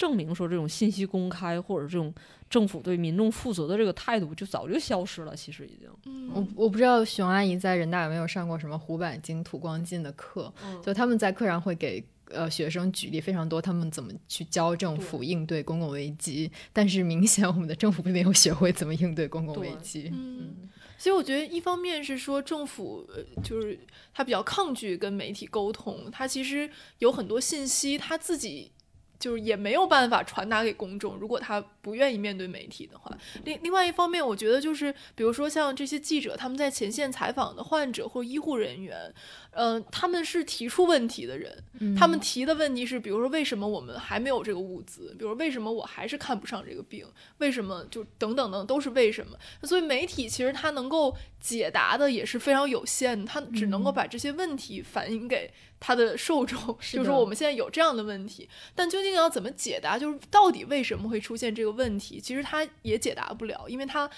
[0.01, 2.11] 证明说这种信息公开或者这种
[2.49, 5.91] 政府对民众负责的这个态度就早就消失了，其实已经。
[6.33, 10.51] 我我不知道熊阿姨在人大有没有上过什么湖板金土光进的课，
[10.83, 20.09] 就他们在课上会给呃学生举例非常多，他们怎么去教政府应对公共危机，但是明显我们的政府并没有学会怎么应对公共危机。
[20.11, 23.07] 嗯，所以我觉得一方面是说政府
[23.45, 23.79] 就是
[24.15, 26.71] 他比较抗拒跟媒体沟通，他其实
[27.01, 28.73] 有很多信息他自己。
[29.21, 33.17] 就是也没有办法传达给公众，如果他不愿意面对媒体的话。
[33.45, 39.15] 另另外一方面，我觉得就是比如说像这些记者，他们在前线采访的患者或医护人员。
[39.53, 41.53] 嗯，他们是提出问题的人，
[41.99, 45.13] 他们提的问题是，比如说为什么我们还没有这个物资？
[45.19, 47.05] 比如为什么我还是看不上这个病？
[47.39, 49.37] 为什么就等等等都是为什么？
[49.65, 56.59] 所以媒体其实他能够解答的也是非常有限，他只能够把这些问题反映给他的受众，
[56.93, 59.99] 就是说我们现在有这样的问题，但究竟要怎么解答？
[59.99, 62.21] 就是到底为什么会出现这个问题？
[62.21, 64.09] 其实它也解答不了，因为它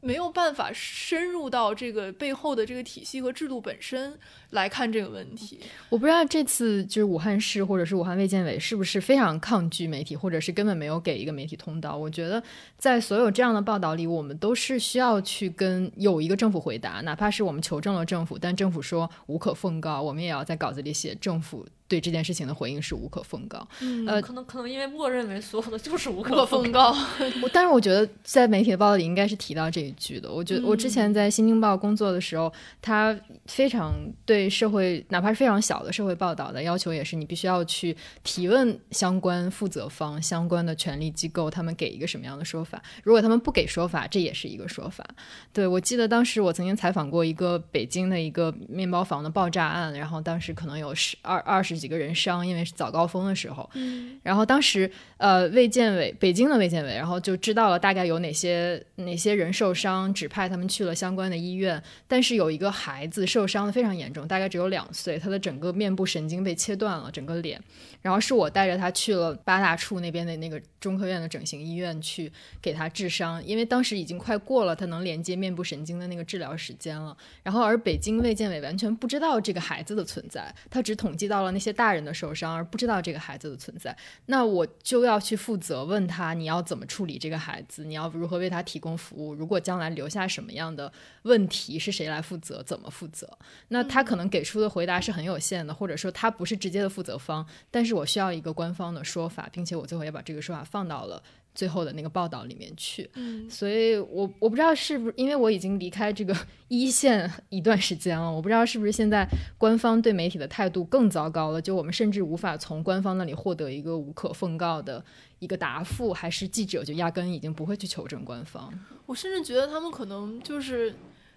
[0.00, 4.18] 没有办法深入到这个背后的这个体系和制度本身
[4.50, 4.68] 来。
[4.74, 11.96] 看这个问题，我不知道这次就是武汉市或者是武汉卫健委是不是非常抗拒媒体，或者是根本没有给一个媒体通道。
[11.96, 12.42] 我觉得
[12.76, 21.66] 在所有这样的报道里，我们都是需要去跟有一个政府回答，哪怕是我们求证了政府，但政府说无可奉告，我们也要在稿子里写写政府。
[21.86, 23.68] 对这件事情的回应是无可奉告，
[24.06, 26.96] 呃，可能可能因为默认为所有的就是无可奉告。
[27.42, 30.32] 我但是我觉得在媒体的报道里应该是提到这一句的。
[30.32, 33.14] 我觉得我之前在新京报工作的时候，他
[33.44, 33.92] 非常
[34.24, 42.82] 对社会，哪怕是非常小的社会报道的要求也是，你必须要去提问相关负责方、相关的权力机构，他们给一个什么样的说法。
[43.02, 45.06] 如果他们不给说法，这也是一个说法。
[45.52, 51.73] 对我记得当时我曾经采访过一个北京的一个面包房的爆炸案，然后当时可能有十二二十。
[51.76, 53.68] 几个人伤，因为是早高峰的时候。
[53.74, 61.82] 嗯，然后当时呃，卫健委北京的卫健委，然后就知道了大概有哪些哪些人受伤，指派他们去了相关的医院。
[62.06, 67.60] 但是有一个孩子受伤的非常严重，大概只有两岁，他的整个面部神经被切断了，整个脸。
[68.02, 77.16] 然后是我带着他去了八大处那边的那个中科院的整形医院去给他治伤，因为当时已经快过了他能连接面部神经的那个治疗时间了。
[77.42, 83.96] 然后而北京卫健委完全不知道这个孩子的存在，他只统计到了那些大人的受伤，而不知道这个孩子的存在。
[84.26, 87.86] 那我就要去负责问他，你要怎么处理这个孩子？
[87.86, 89.34] 你要如何为他提供服务？
[89.34, 90.92] 如果将来留下什么样的
[91.22, 92.62] 问题，是谁来负责？
[92.64, 93.26] 怎么负责？
[93.68, 97.94] 那他可能给出的回答是很有限的，或者说他不是直接的负责方，但是。
[97.94, 101.22] 我需要一个官方的说法，并且我最后也把这个说法放到了
[101.54, 103.08] 最后的那个报道里面去。
[103.14, 106.36] 嗯，所以我我不知道是不是因为我已经离开这个
[106.68, 115.04] 一线一段时间了，我不知道是不是现在官方对媒体的态度更糟糕了，就我们甚至无法从官方那里获得一个无可奉告的
[115.38, 118.72] 一个答复，还是记者就压根已经不会去求证官方。
[119.06, 120.94] 我甚至觉得他们可能就是。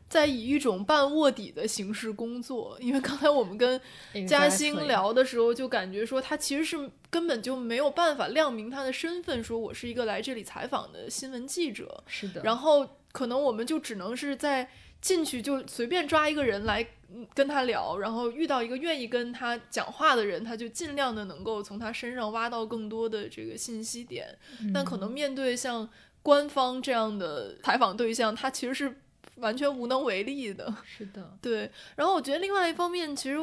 [0.09, 3.79] 在以一种半卧底的形式工作，因为刚才我们跟
[4.25, 12.03] 嘉兴聊的时候，就感觉说他其实是根本就没有办法亮明他的身份，说我是一个来这里采访的新闻记者。
[12.07, 12.41] 是的。
[12.43, 14.69] 然后可能我们就只能是在
[15.01, 16.87] 进去就随便抓一个人来
[17.33, 24.37] 跟他聊，然后遇到一个愿意跟他讲话的人，他就尽量的能够从他身上挖到更多的这个信息点。
[24.73, 25.89] 但可能面对像
[26.21, 29.01] 官方这样的采访对象，他其实是。
[29.37, 31.71] 完全无能为力的，是的， 对。
[31.95, 33.37] 然后我觉得另外一方面，其实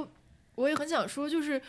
[0.54, 1.60] 我也很想说，就是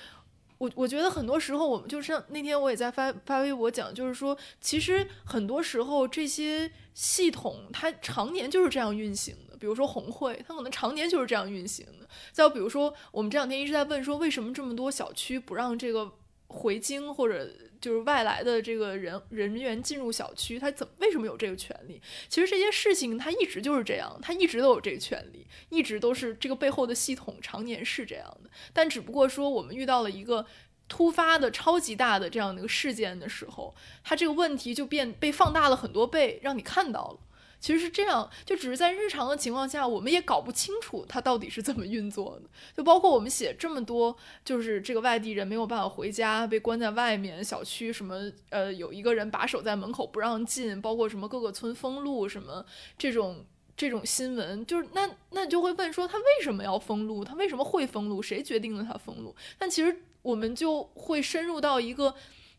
[0.57, 9.57] 我我觉得很多时候我们就像那天我也在发发微博讲，就是说，其实很多时候这些系统它常年就是这样运行的。
[9.57, 12.07] 比如说红会，它可能常年就是这样运行的。
[12.31, 16.11] 再比如说，我们这两天一直在问说，为什么这么多小区不让这个
[16.47, 17.49] 回京或者。
[17.81, 22.01] 就是外来的这个人人员进入小区，他怎么为什么有这个权利？
[22.27, 28.49] 其实这些事情他一直就是这样，他一直都有这个权利，一直都是这个背后的系统常年是这样的。
[28.73, 30.45] 但只不过说我们遇到了一个
[30.87, 37.19] 突发的超级大的这样的一个事件的时候，他这个问题就变被放大了很多倍，让你看到了。
[37.65, 42.47] 其实是这样，就只是在日常的情况下，我们也搞不清楚它到底是怎么运作的。
[42.77, 52.63] 就包括我们写这么多，就是这个外地人没有办法回家，被关在外面，小区什么呃有一个人把守在门口不让进，包括什么各个村封路什么
[52.99, 53.43] 这种
[53.75, 57.25] 这种新闻，就是那那就会问说他为什么要封路？
[57.25, 58.21] 他为什么会封路？
[58.21, 59.35] 谁决定了他封路？
[59.57, 62.13] 但其实我们就会深入到一个。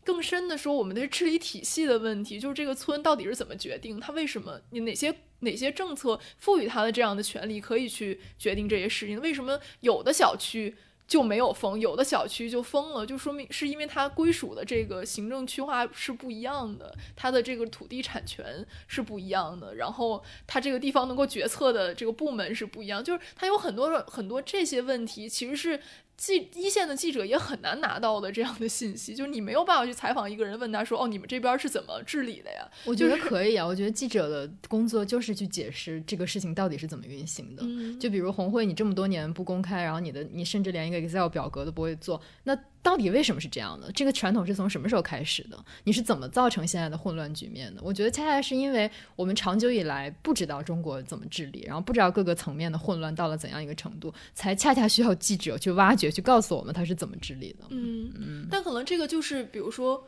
[0.07, 3.99] 更深的说，我们的治理体系的问题，就是这个村到底是怎么决定？
[3.99, 4.61] 他为什么？
[4.69, 9.19] 你哪些哪些政策赋予他的这样的权利，可以去决定这些事情？
[9.19, 10.73] 为什么有的小区
[11.05, 13.05] 就没有封，有的小区就封了？
[13.05, 25.81] 就说明是因为它归属的这个行政区划是不一样的，它的这个土地产权是不一样的，然后它这个地方能够决策的这个部门是不一样，就是它有很多很多这些问题，其实是。
[26.17, 37.63] 记一线的记者也很难拿到的这样的信息，就是你没有办法去采访一个人，问他说：“哦，你们这边是怎么治理的呀？”我觉得可以啊，我觉得记者的工作就是去解释这个事情到底是怎么运行的。
[37.99, 42.57] 就比如红会，你这么多年不公开，然后你的你甚至连一个 Excel 表格都不会做，那。
[42.83, 43.91] 到底为什么是这样的？
[43.91, 45.65] 这个传统是从什么时候开始的？
[45.83, 47.81] 你是怎么造成现在的混乱局面的？
[47.83, 57.65] 我觉得恰恰是因为我们长久以来不知道中国怎么治理，然后不知道各个层面的混乱到了怎样一个程度，才恰恰需要记者去挖掘、去告诉我们他是怎么治理的。
[57.69, 58.47] 嗯嗯。
[58.49, 60.07] 但可能这个就是，比如说。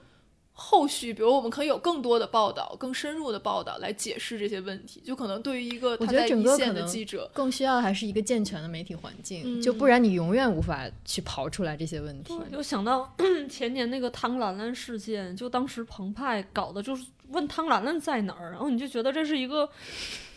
[0.61, 4.99] 后续，比如我们可以有更多的报道、更深入的报道来解释这些问题。
[4.99, 12.37] 就可能对于一个我觉得整个可能记者更需要还是一个健全的媒体环境，就不然你永远无法去刨出来这些问题。
[12.51, 13.09] 就想到
[13.49, 19.69] 前年那个汤兰兰事件，就当时澎湃搞的就是问汤兰兰在哪儿，然后你就觉得这是一个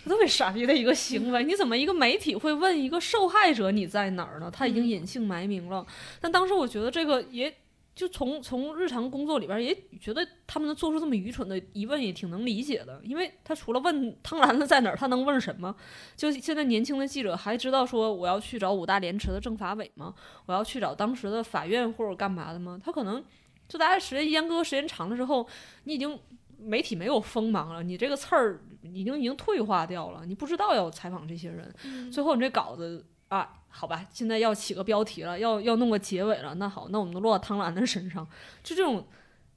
[0.09, 1.45] 特别傻逼的一个行为。
[1.45, 4.51] 你怎么一个媒体会问一个受害者你在哪儿呢？
[4.51, 5.87] 他已经隐姓埋名了。
[6.21, 7.55] 但当时我觉得这个也。
[7.95, 15.77] 就从从日常工作里边也觉得他们能做出这么愚蠢的疑问也挺能理解的，因为他除了问汤兰子在哪儿，他能问什么？
[16.17, 20.15] 就现在年轻的记者还知道说我要去找五大连池的政法委吗？
[20.47, 22.81] 我要去找当时的法院或者干嘛的吗？
[22.83, 23.23] 他可能
[23.69, 25.47] 就大家时间阉割时间长了之后，
[25.85, 26.19] 你已经
[26.65, 33.59] 媒体没有锋芒了，你这个刺儿已经已经退化掉了，你不知道要采访这些人，最后你这稿子啊。
[33.75, 36.55] 好吧，现在要起个标题了，要要弄个结尾了。
[36.57, 38.23] 那好，那我们都落到汤兰的身上。
[38.63, 39.03] 就这种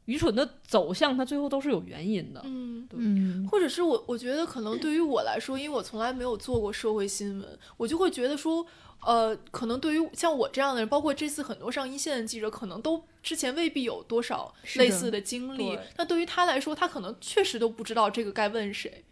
[0.06, 2.42] 愚蠢的走向，它最后都是有原因的。
[2.44, 8.66] 嗯嗯，或者是我我觉得可能对于我来说，因为我从来没有做过社会新闻，我就会觉得说，
[9.04, 15.78] 呃，可能对于像我这样的人，包括这次很多上一线的记者，可能都之前未必有多少类似的经历。
[15.98, 19.04] 那对于他来说，他可能确实都不知道这个该问谁。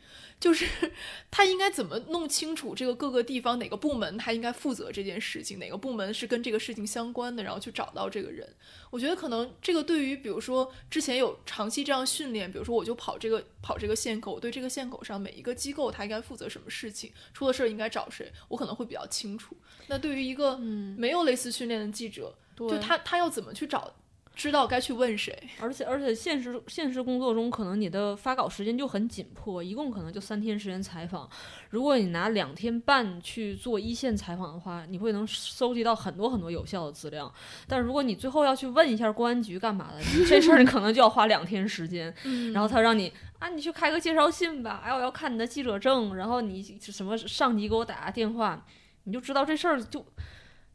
[0.44, 0.68] 就是
[1.32, 8.46] 他应该怎么弄清楚这个各个地方哪个部门他应该负责这件事情，哪个部门是跟这个事情相关的，然后去找到这个人。
[8.90, 19.56] 我觉得可能这个对于比如说之前有长期这样训练，比如说我就跑这个跑这个线口，我对这个线口上每一个机构他应该负责什么事情，出了事儿应该找谁，我可能会比较清楚。
[19.88, 23.96] 那对于一个没有类似训练的记者，就他他要怎么去找？
[24.36, 31.30] 知道该去问谁，而且而且现实现实工作中，可能你的发稿时间就很紧迫，一共可能就三天时间采访。
[31.70, 37.32] 如果你拿两天半去做一线采访的话，你会能收集到很多很多有效的资料。
[37.68, 42.14] 但是如果你最后要去问一下公安局干嘛的，这事儿你可能就要花两天时间。
[42.54, 48.66] 然后他让你啊，你去开个介绍信吧，哎，我要看你的记者证，然后你什么上级给我打个电话，
[49.04, 50.04] 你就知道这事儿就。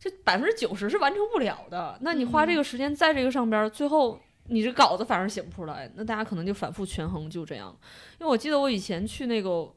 [0.01, 7.76] 这百分之九十是完成不了的，那你花这个时间在这个上边，最后你这稿子反而写不出来，那大家可能就反复权衡，就这样。
[8.20, 9.68] 因为我记得我以前去那个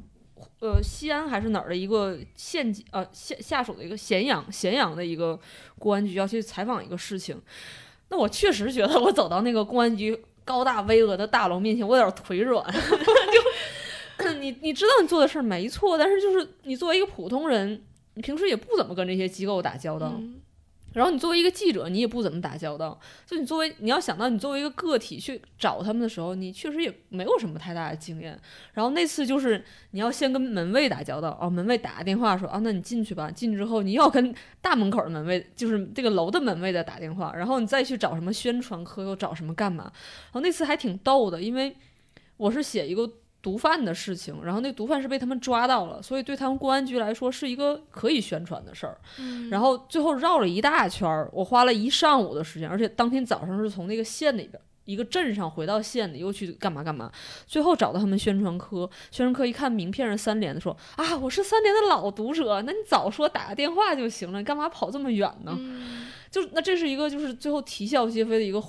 [0.59, 5.39] 呃西安还是哪儿的一个县级呃下下属的一个咸阳咸阳的一个
[5.79, 7.41] 公安局要去采访一个事情，
[8.09, 12.63] 那我确实觉得我走到那个公安局高大巍峨的大楼面前，我有点腿软，
[14.19, 17.81] 就 你你知道你做的事儿没错，但是就是你作为一个普通人，你
[18.15, 20.15] 平时也不怎么跟这些机构打交道。
[20.17, 20.41] 嗯
[20.93, 22.99] 然后你作为一个记者，你也不怎么打交道。
[23.25, 28.37] 就你作为你要想到你作为一个个体去找他们的时候，你确实也没有什么太大的经验。
[28.73, 33.31] 然后那次就是你要先跟门卫打交道，哦，门卫打个电话说啊，那你进去吧。
[33.31, 39.85] 进去之后你要跟大门口的门卫，就是这个楼的门卫的打电话，然后你再去找什么宣传科，又找什么干嘛。
[39.85, 41.73] 然后那次还挺逗的，因为
[42.35, 43.09] 我是写一个。
[43.41, 48.97] 毒贩的事情，然后那毒贩是被他们抓到了，所以对他们公安局来说是一个可以宣传的事儿。
[49.17, 57.11] 嗯然后最后绕了一大圈儿，我花了一上午的时间，而且当天早上是从那个县里边一个镇上回到县里，又去干嘛干嘛。
[57.45, 65.55] 最后找到他们宣传科，宣传科一看名片是三联的，说啊，我是三联的老读者，那你早说打个电话就行了，你干嘛跑这么远呢？
[65.57, 68.61] 嗯就那这是一个就是最后啼笑皆非的一个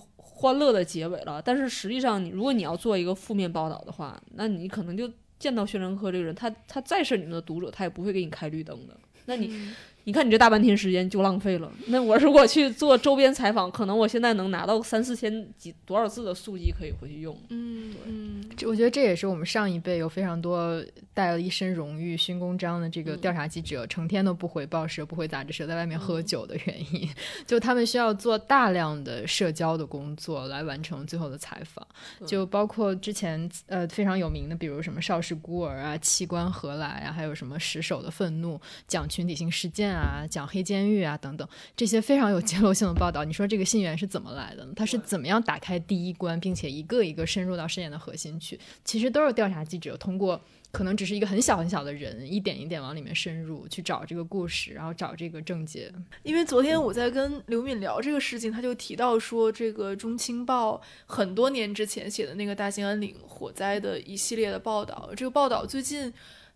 [0.42, 1.40] 欢乐的结尾了。
[1.40, 8.96] 但是实际上你，如果你要做一个负面报道的话，那你可能就见到宣传科这个人，他他再是你们的读者，他也不会给你开绿灯的。
[9.26, 9.72] 那你
[10.04, 11.70] 你看你这大半天时间就浪费了。
[11.86, 17.36] 那我如果去做周边采访，可能我现在能拿到三四千几多少字的速记可以回去用。
[17.50, 20.84] 嗯嗯这我觉得这也是我们上一辈有非常多
[21.14, 27.08] 带了一身荣誉、勋功章的这个嗯调查记者，成天都不回报社、不回杂志社，在外面喝酒的原因，
[27.46, 31.86] 就他们需要做大量的社交的工作来完成最后的采访，
[32.18, 43.24] 对就包括之前呃非常有名的，比如什么邵氏孤儿啊、器官何来啊，还有什么十手的愤怒，讲群体性事件啊、讲黑监狱啊等等，这些非常有揭露性的报道。
[43.24, 44.72] 你说这个信源是怎么来的呢？
[44.74, 48.58] 他是怎么样打开第一关，并且一个一个深入到事件的核心去？
[48.84, 50.40] 其实都是调查记者通过
[50.70, 55.92] 可能只是一个很小很小的人，一点一点往里面深入去找这个故事，然后找这个症结。
[56.22, 60.76] 因为昨天我在跟刘敏聊这个事情，他就提到说，这个《中青报》
[61.06, 66.12] 很多年之前写的那个大兴安岭火灾的一系列的报道，这个报道最近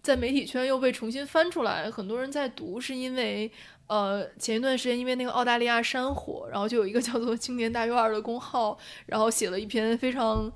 [0.06, 3.50] 在媒体圈又被重新翻出来，很多人在读，是因为
[3.88, 10.52] 呃前一段时间因为那个澳大利亚山火，然后就有一个叫做“青年大院”的公号，然后写了一篇非常。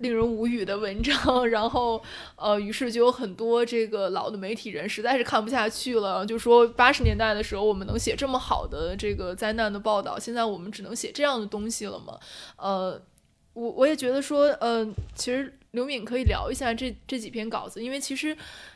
[0.00, 2.02] 令人无语的文章，然后
[2.36, 12.18] 呃，于是就有很多这个老的媒体人实在是看不下去了，就说八十年代的时候我们能写这么好的这个灾难的报道，现在我们只能写这样的东西了吗？
[12.58, 13.00] 呃，
[13.54, 18.34] 我我也觉得说，呃，其实刘敏可以聊一下这这几篇稿子，因为其实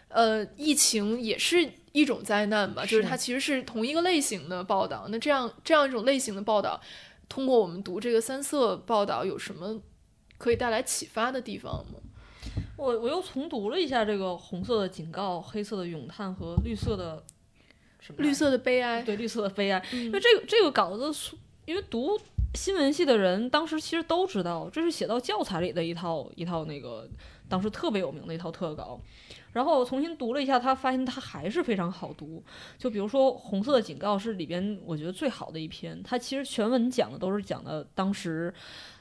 [0.08, 5.06] 呃，疫情也是一种灾难吧，就是是它其实是同一个类型的报道。
[5.08, 6.78] 那这样这样一种类型的报道，
[7.26, 9.80] 通过我们读这个三色报道，有什么
[10.36, 11.98] 可以带来启发的地方吗？
[12.76, 17.24] 我我又重读了一下这个红色的警告、黑色的咏叹和绿色的
[17.98, 18.22] 什么？
[18.22, 19.82] 绿色的悲哀，对绿色的悲哀。
[19.92, 22.20] 因嗯为这个这个稿子，因为读
[22.54, 27.08] 新闻系的人当时其实都知道，这是写到教材里的一套一套那个
[27.48, 29.00] 当时特别有名的一套特稿。
[29.52, 32.42] 然后我重新读了一下，他发现他还是非常好读。
[32.78, 38.52] 就比如说《红色的警告》是里边我觉得最好的一篇，它其实全文讲的都是讲的当时。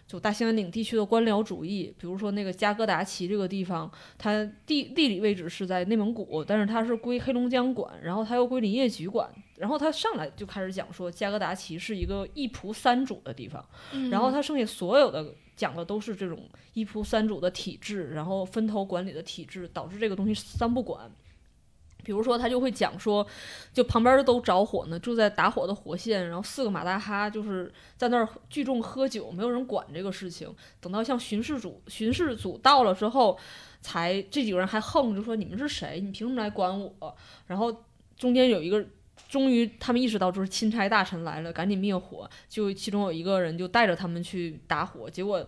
[0.08, 3.88] 就大兴安岭地区的官僚主义，比如说那个加格达奇这个地方，
[4.18, 9.30] 它地地理位置是在内蒙古，但是它是归黑龙江管，然后它又归林业局管。
[9.60, 21.12] 然后他上来就开始讲说，加格达奇是一个一仆三主的地方，嗯然后他剩下所有的讲的都是这种一仆三主的体制，然后分头管理的体制，导致这个东西三不管。
[22.05, 23.28] 比如说，他就会讲说，
[23.74, 30.49] 就旁边的都着火呢，住在打火的火线，然后四个马大哈就是在那儿聚众喝酒，没有人管这个事情。
[30.80, 33.38] 等到像巡视组巡视组到了之后，
[33.82, 35.99] 才这几个人还横着说你们是谁？
[35.99, 37.16] 你凭什么来管我？
[37.47, 37.84] 然后
[38.18, 38.84] 中间有一个。
[39.30, 42.27] 终于，他们意识到就是钦差大臣来了，赶紧灭火。
[42.49, 45.47] 就其中有一个人就带着他们去打火，结果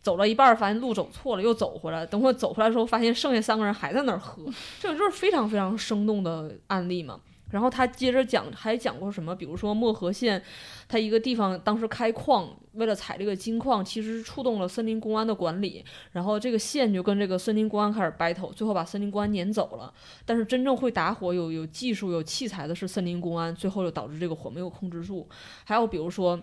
[0.00, 2.06] 走了一半儿，发现路走错了，又走回来。
[2.06, 4.50] 等会走回来的时候，发现剩下三个人还在那儿喝。
[4.80, 7.20] 这就是非常非常生动的案例嘛。
[7.52, 9.36] 然后他接着讲，还讲过什么？
[9.36, 10.42] 比如说漠河县，
[10.88, 15.84] 它一个地方当时开矿，为了采这个金矿，其实是触动了森林公安的管理。
[16.10, 19.92] 然后这个县就跟这个森林公安开始 battle，最后把森林公安撵走了。
[20.26, 25.28] 但是真正会打火、有有技术、有器材的是森林公安，最后就导致这个火没有控制住。
[25.64, 26.40] 还有比如说。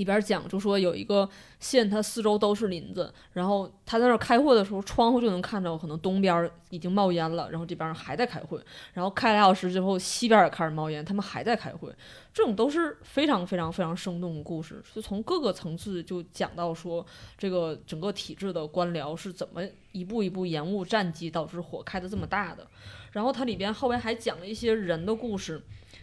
[0.00, 1.28] 里边讲就说有一个
[1.58, 8.58] 县，它四周都是林子，然后他在那儿开会的时候，窗户就能看到可能东边已经冒烟了，然后这边还在开会，
[8.94, 11.94] 然后开俩小时之后，西边也开始冒烟，他们还在开会，
[12.32, 17.04] 这种都是非常非常非常生动的故事，就从各个层次就讲到说
[17.36, 19.60] 这个整个体制的官僚是怎么
[19.92, 22.66] 一步一步延误战机，导致火开的这么大的，
[23.12, 25.62] 然后它里边后边还讲了一些人的故事。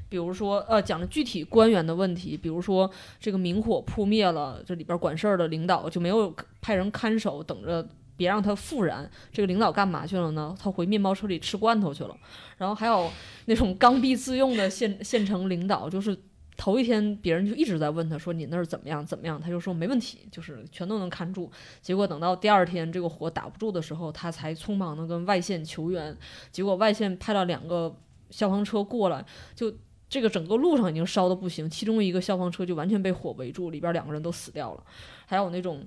[0.09, 2.89] 比如说，呃，讲了具体官员的问题，比如说
[3.19, 7.85] 这个明火扑灭了，这里边管事儿的领导就没有派人看守，等着
[8.15, 9.09] 别让它复燃。
[9.33, 10.55] 这个领导干嘛去了呢？
[10.57, 12.15] 他回面包车里吃罐头去了。
[12.57, 13.11] 然后还有
[13.45, 16.17] 那种刚愎自用的县县城领导，就是
[16.55, 21.51] 头一天别人就一直在问他说你那儿怎么样怎么样，他就说没问题，就是全都能看住。
[21.81, 26.17] 结果等到第二天这个火打不住的时候，他才匆忙的跟外线求援。
[26.49, 27.93] 结果外线派了两个
[28.29, 29.69] 消防车过来，就。
[30.09, 34.83] 这个整个路上已经烧的不行，其中一个消防车就完全被火围住，里边两个人都死掉了。
[35.25, 35.85] 还有那种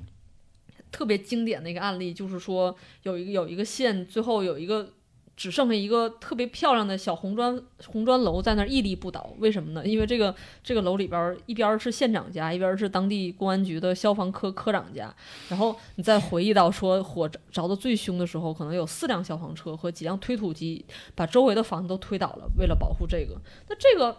[0.92, 4.92] 特别经典的一个案例，就是说有一个有一个县，最后有一个。
[5.36, 9.86] 只剩下一个特别漂亮的小红砖红砖楼在那儿屹立不倒，为什么呢？
[9.86, 15.14] 因为这个这个楼里边一边是县长家，一边是当地公安局的消防科科长家。
[15.48, 23.40] 然后你再回忆到说火着的最凶的时候，可能有四辆消防车和几辆推土机把周围的房子都推倒了，为了保护这个。
[23.68, 24.14] 那这个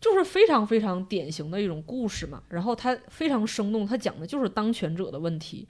[0.00, 2.42] 就是非常非常典型的一种故事嘛。
[2.48, 5.68] 然后它非常生动，它讲的就是当权者的问题。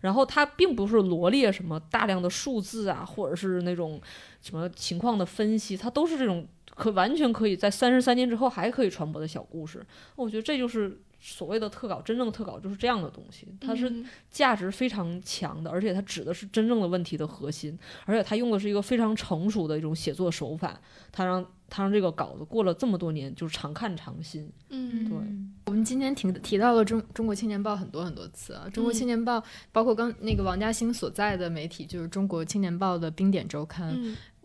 [0.00, 4.00] 然后它并不是罗列什么大量的数字啊，或者是那种
[4.40, 9.84] 什么情况的分析，它都是这种可完全可以在三十三年之后还可以传播的小故事。
[10.16, 13.92] 我觉得这就是所谓的特稿，真正的特稿就是这样的东西，它是
[14.30, 20.80] 价值非常强的，而且它指的是真正的问题的核心，而且它用的是一个非常成熟的一种写作手法，
[21.12, 21.44] 它让。
[21.70, 24.50] 它让这个稿子过了这么多年，就是常看常新。
[24.70, 25.18] 嗯，对。
[25.66, 33.94] 我们今天提提到了中中国青年报很多很多次啊，中国青年报包括刚那个王嘉欣所在的媒体，就是中国青年报的冰点周刊。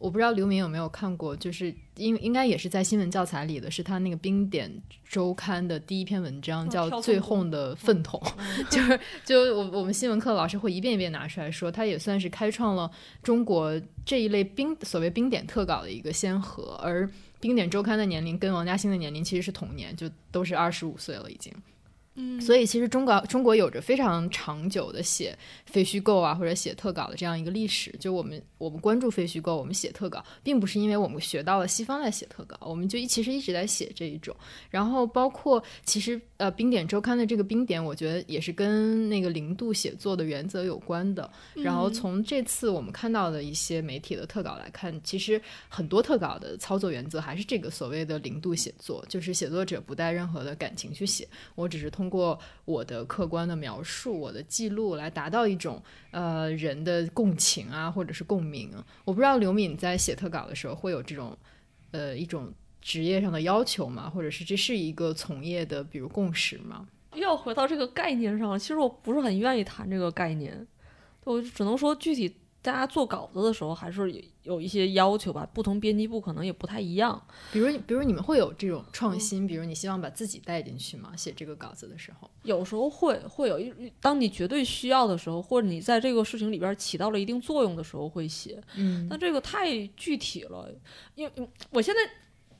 [0.03, 4.69] 我不知道刘明有没有看过，就是应应该也是在新闻教材里的，是他那个冰点
[5.07, 8.21] 周刊的第一篇文章，叫《最后的粪桶》，
[8.69, 12.91] 就是就我我们新闻课老师会一遍一遍拿出来说，他也算是开创了
[13.23, 21.53] 中国这一类冰所谓冰点特稿的一个先河，而冰点周刊的年龄跟王嘉欣的年龄其实是同年，就都是二十五岁了已经。
[22.15, 25.35] 嗯，所以其实中国中国有着非常长久的写
[25.65, 27.91] 非虚构啊或者写特稿的这样一个历史。
[27.99, 34.35] 就我们我们关注非虚构，我们写特稿，并不是因为我们学到了西方在写特稿，我们就一其实一直在写这一种。
[34.69, 41.27] 然后包括其实呃冰点周刊的这个冰点，我觉得也是跟那个零度写作的原则有关的。
[41.55, 52.02] 然后从这次我们看到的一些媒体的特稿来看，其实很多特稿的操作原则还是这个所谓的零度写作，就是写作者不带任何的感情去写，我只是通。
[52.03, 55.81] 通过我的客观的描述，我的记录来达到一种
[56.11, 58.69] 呃人的共情啊，或者是共鸣。
[59.05, 61.37] 我不知道刘敏在写特稿的时候会有这种
[61.91, 62.51] 呃一种
[62.81, 64.09] 职业上的要求吗？
[64.09, 66.85] 或者是这是一个从业的比如共识吗？
[67.15, 70.67] 要回到这个概念上，其实我不是很愿意谈这个概念，
[71.23, 72.35] 我只能说具体。
[72.63, 77.21] 大家做稿子的时候还是有一些要求吧，不同编辑部可能也不太一样。
[77.51, 81.13] 比如，比如你们会有这种创新，比如你希望把自己带进去吗？
[81.13, 88.63] 写这个稿子的时候，有时候会会有一，当你绝对需要的时候，或者你在这个事情里边起到了一定作用的时候会写。
[88.77, 90.73] 嗯，但这个太具体了，
[91.15, 91.99] 因为我现在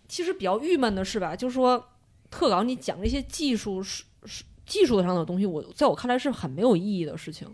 [0.09, 1.81] 其实比较郁闷的是吧，就是说
[2.29, 7.47] 特稿你讲这些技术是是技术上的东西，我在我看来是很没有意义的事情，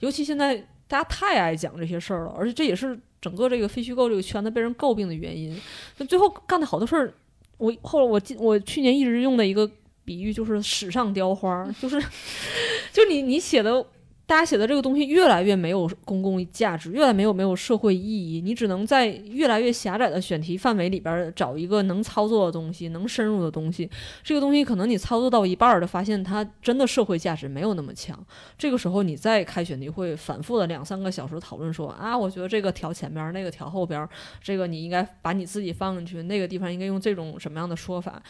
[0.00, 0.66] 尤其现在。
[0.86, 5.58] 大家太爱讲这些事儿了，而且这也是整个这个非虚构这个圈子被人诟病的原因。
[5.98, 7.12] 那最后干的好多事儿，
[7.58, 9.70] 我后来我记我去年一直用的一个
[10.04, 12.02] 比喻就是史上雕花，就是，
[12.92, 13.84] 就你你写的。
[14.26, 18.40] 大家写的这个东西越来越没有公共价值，越来没有没有社会意义。
[18.40, 23.88] 你只能在越来越狭窄的选题范围里边找一个能操作的东西，能深入的东西。
[24.22, 28.18] 这个东西可能你操作到一半儿的，发现它真的社会价值没有那么强。
[28.56, 34.08] 这个时候你再开选题会，反复的两三个小时讨论说啊，我觉得这个调前边，那个调后边，
[34.42, 38.22] 这个你应该把你自己放进去，那个地方应该用这种什么样的说法，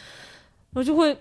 [0.73, 1.17] 我就会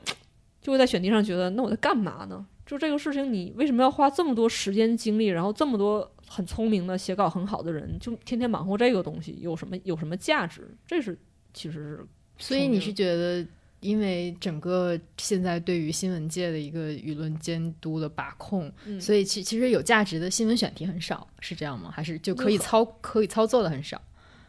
[0.61, 2.45] 就会在选题上觉得，那我在干嘛呢？
[2.67, 10.75] 就这个事情，你为什么要花这么多时间精力，然后这么多很聪明的写稿很好的人，就天天忙活这个东西，有什么有什么价值？
[10.87, 11.19] 这是
[11.53, 12.07] 其实是。
[12.39, 13.47] 所以你是觉得，
[13.81, 21.91] 因为整个现在对于新闻界的一个舆论监督的把控，所以其其实有价值的新闻选题很少，是这样吗？
[21.93, 24.01] 还是就可以操可以操作的很少？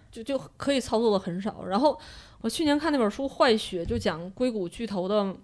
[0.10, 1.66] 就就可以操作的很少。
[1.66, 2.00] 然后
[2.40, 5.36] 我去年看那本书《坏血》，就讲硅谷巨头的。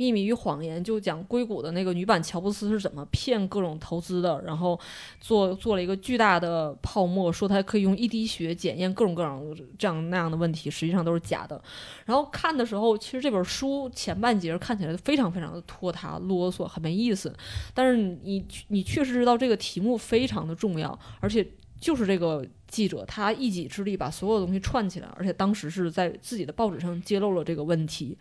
[0.00, 4.80] 秘密与谎言》，就讲硅谷的那个女版乔布斯是怎么骗各种投资的，然后
[5.20, 9.38] 做做了一个巨大的泡沫，说他可以用一滴血检验各种各样
[9.78, 11.62] 这样那样的问题，实际上都是假的。
[12.06, 17.30] 然后看的时候，其实这本书前半截看起来非常非常的拖沓、啰嗦，很没意思。
[17.74, 21.46] 但是你你确实知道这个题目非常的重要，而且。
[21.80, 28.18] 就是这个记者，他一己之力把所有东西串起来，而且当时是在自己的报纸上揭露了这个问题。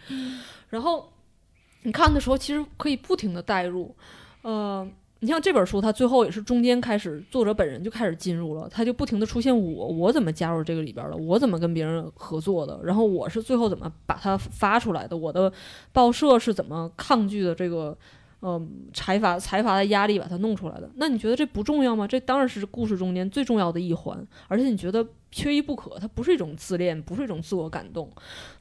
[0.70, 1.12] 然后
[1.84, 3.96] 你看的时候，其实可以不停的代入。
[4.42, 4.88] 呃，
[5.22, 15.52] 你像这本书，它最后也是中间开始，作者本人就开始进入了，他就不停的出现我，我怎么加入这个里边的，我怎么跟别人合作的，然后我是最后怎么把它发出来的，我的
[15.92, 17.98] 报社是怎么抗拒的这个。
[18.42, 22.08] 嗯，财阀财阀的压力把它弄出来的，那你觉得这不重要吗？
[22.08, 25.06] 这当然是故事中间最重要的一环，而且你觉得。
[25.32, 28.10] 缺一不可，它不是一种自恋，不是一种自我感动。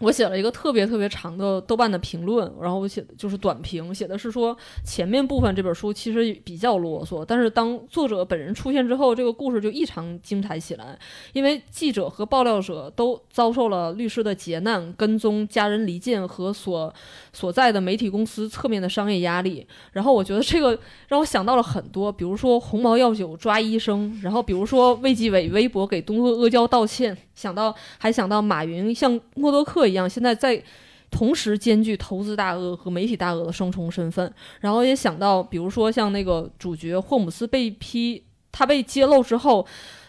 [0.01, 4.55] 我写了一个特别特别长的豆瓣的评论，然后我写的就是短评，写的是说
[4.85, 10.99] 前面部分这本书其实比较啰嗦，但是当作者本人出现之后，这个故事就异常精彩起来。
[11.33, 16.93] 因为记者和爆料者都遭受了律师的劫难、跟踪、家人离间和所
[17.33, 19.66] 所在的媒体公司侧面的商业压力。
[19.93, 26.57] 然后我觉得这个让我想到了很多，比如说红毛药酒抓医生，然后比如说卫计委微博给东阿阿胶。
[26.59, 30.62] 要道歉，想到还想到马云像默多克一样，现在在
[31.11, 34.32] 同时兼具投资大鳄和媒体大鳄的双重身份。
[34.61, 39.66] 然后也想到，比如说像那个主角霍姆斯被批，他被揭露之后，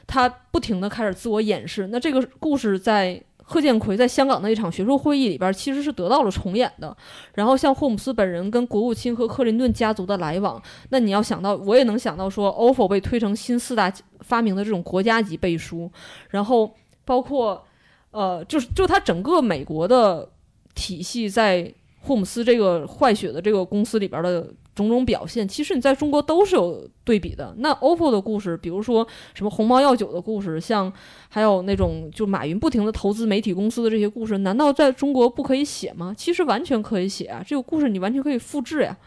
[0.07, 1.87] 他不停的开始自我掩饰。
[1.87, 6.95] 那这个故事在贺建奎在香港的一场学术会议里边，其实是得到了重演的。
[7.33, 13.91] 然后像霍姆斯本人跟国务卿和克林顿家族的来往，那你要想到，我也能想到说，OFO 被推成新四大。
[14.21, 15.89] 发明的这种国家级背书，
[16.29, 16.69] 然后
[17.05, 17.65] 包括，
[18.11, 20.29] 呃，就是就他整个美国的
[20.75, 24.45] 体系在霍姆斯这个坏血的这个公司里边的
[24.87, 27.53] 种种表现，其实你在中国都是有对比的。
[27.57, 30.91] 那 OPPO 的故事，比如说什么鸿茅药酒的故事，像
[31.27, 36.13] 还有那种就马云不停的投资媒体公司的这些故事，难道在中国不可以写吗？
[36.17, 38.97] 其实完全可以写啊，这个故事你完全可以复制呀。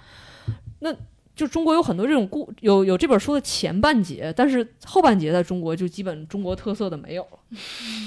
[0.80, 0.94] 那。
[1.34, 7.38] 就中国有很多这种故有有这本书的前半节，但是后半节在中国就基本中国特色的没有了，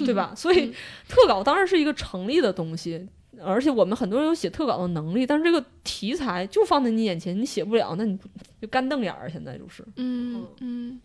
[0.05, 0.31] 对吧？
[0.35, 0.71] 所以
[1.09, 3.07] 特稿当然是一个成立的东西，
[3.43, 8.17] 而且我们很多人有写特稿的能力，但是这个题材就放在你眼前，你写不了，那你
[8.61, 9.29] 就干瞪眼儿。
[9.29, 10.99] 现在就是，嗯嗯，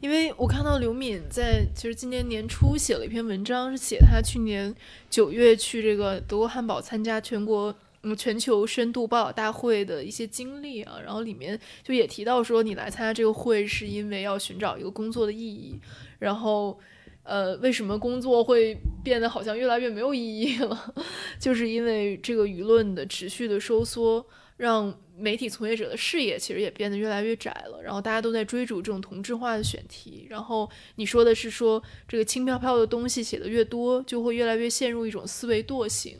[0.00, 4.74] 因为我看到刘敏在其实今年年初写了一篇文章，是写他去年
[5.10, 7.74] 九月去这个德国汉堡参加全国。
[8.04, 15.78] 嗯，全球深度报道大会的一些经历啊，然后里面就也提到说，你来参加这个会是因为要寻找一个工作的意义，
[16.18, 16.76] 然后，
[17.24, 20.94] 呃，为什么工作会变得好像越来越没有意义了？
[21.38, 24.24] 就是因为这个舆论的持续的收缩，
[24.56, 36.18] 让媒体从业者的视野其实也变得越来越窄了，然后大家都在追逐这种同质化的选题，然后你说的是说这个轻飘飘的东西写的越多，就会越来越陷入一种思维惰性。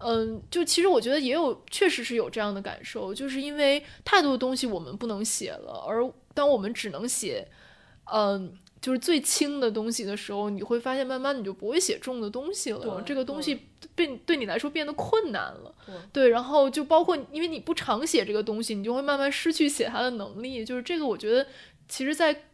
[0.00, 7.48] 嗯，就其实我觉得也有，确实是有这样的感受，就是因为太多的东西我们不能写了，而当我们只能写，
[8.04, 15.74] 嗯，就是最轻的东西的时候，你会发现慢慢你就不会写重的东西了，这个东西变对你来说变得困难了，
[16.12, 21.46] 对，然后就包括因为你不常写这个东西，你就会慢慢失去写它的能力，就是这个我觉得，
[21.88, 22.44] 其实，在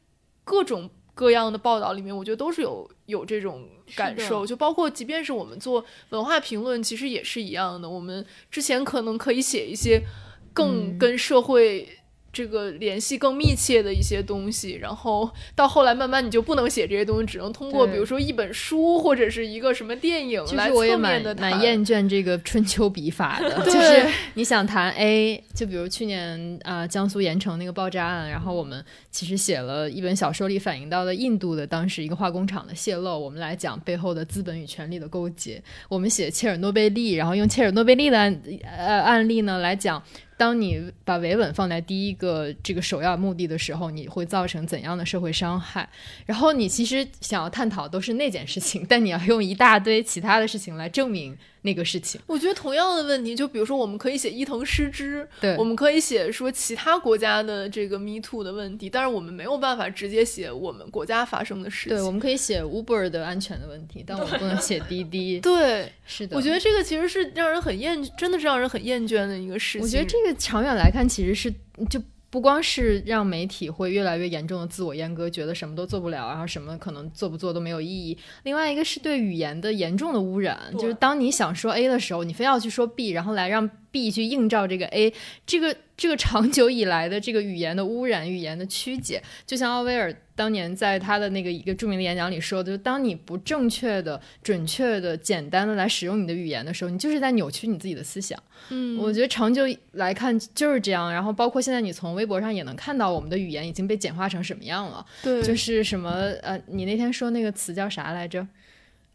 [0.44, 0.90] 各种。
[1.16, 7.88] 各样的报道里面，我觉得都是有有这种感受，就包括即便是我们做文化评论，其实也是一样的。
[7.88, 10.02] 我们之前可能可以写一些
[10.52, 11.88] 更跟社会。
[12.34, 21.52] 这个联系更密切的一些东西，然后到后来慢慢你就不能写这些东西，只能通过比如说一本书或者是一个什么电影来侧面的谈。
[21.52, 24.04] 蛮厌倦这个春秋笔法的， 就是
[24.34, 35.62] 你想谈 A，就比如去年啊江苏盐城那个爆炸案，然后我们其实写了一本小说里反映到的印度的当时一个化工厂的泄漏，我们来讲背后的资本与权力的勾结。
[35.88, 38.42] 我们写切尔诺贝利，然后用切尔诺贝利的案
[38.76, 40.02] 呃案例呢来讲。
[40.36, 45.88] 当你把维稳放在第一个这个首要目的的时候，你会造成怎样的社会伤害？
[46.26, 51.36] 然后你其实想要探讨都是那件事情，但你要用一大堆其他的事情来证明。
[51.64, 61.96] 那个事情，我觉得同样的问题，就比如说，我们可以写伊藤诗织，对，我们可以写说其他国家的这个 Me Too 的问题，但是我们没有办法直接写我们国家发生的事情。
[61.96, 65.40] 对，我们可以写 Uber 的安全的问题，但我们不能写滴滴。
[65.42, 66.36] 对，是的。
[66.36, 69.80] 我觉得这个其实是让人很厌，真的是让人很厌倦的一个事情。
[69.80, 71.50] 我觉得这个长远来看，其实是
[71.88, 71.98] 就。
[72.34, 78.18] 不光是让媒体会越来越严重的自我阉割，觉得什么都做不了，然后什么可能做不做都没有意义。
[78.42, 85.14] 另外一个是对语言的严重的污染，就是当你想说 A 的时候，你非要去说 B，然后来让 B 去映照这个 A，
[85.46, 98.36] 这个这个长久以来的这个语言的污染、语言的曲解，就像奥威尔当年在他的那个一个著名的演讲里说的，就当你不正确的、准确的、简单的来使用你的语言的时候，你就是在扭曲你自己的思想。
[98.70, 101.12] 嗯，我觉得长久来看就是这样。
[101.12, 106.10] 然后包括现在你从微博上也能看到我们的语言已经被简化成什么样了，对，就是什么
[106.42, 108.44] 呃，你那天说那个词叫啥来着？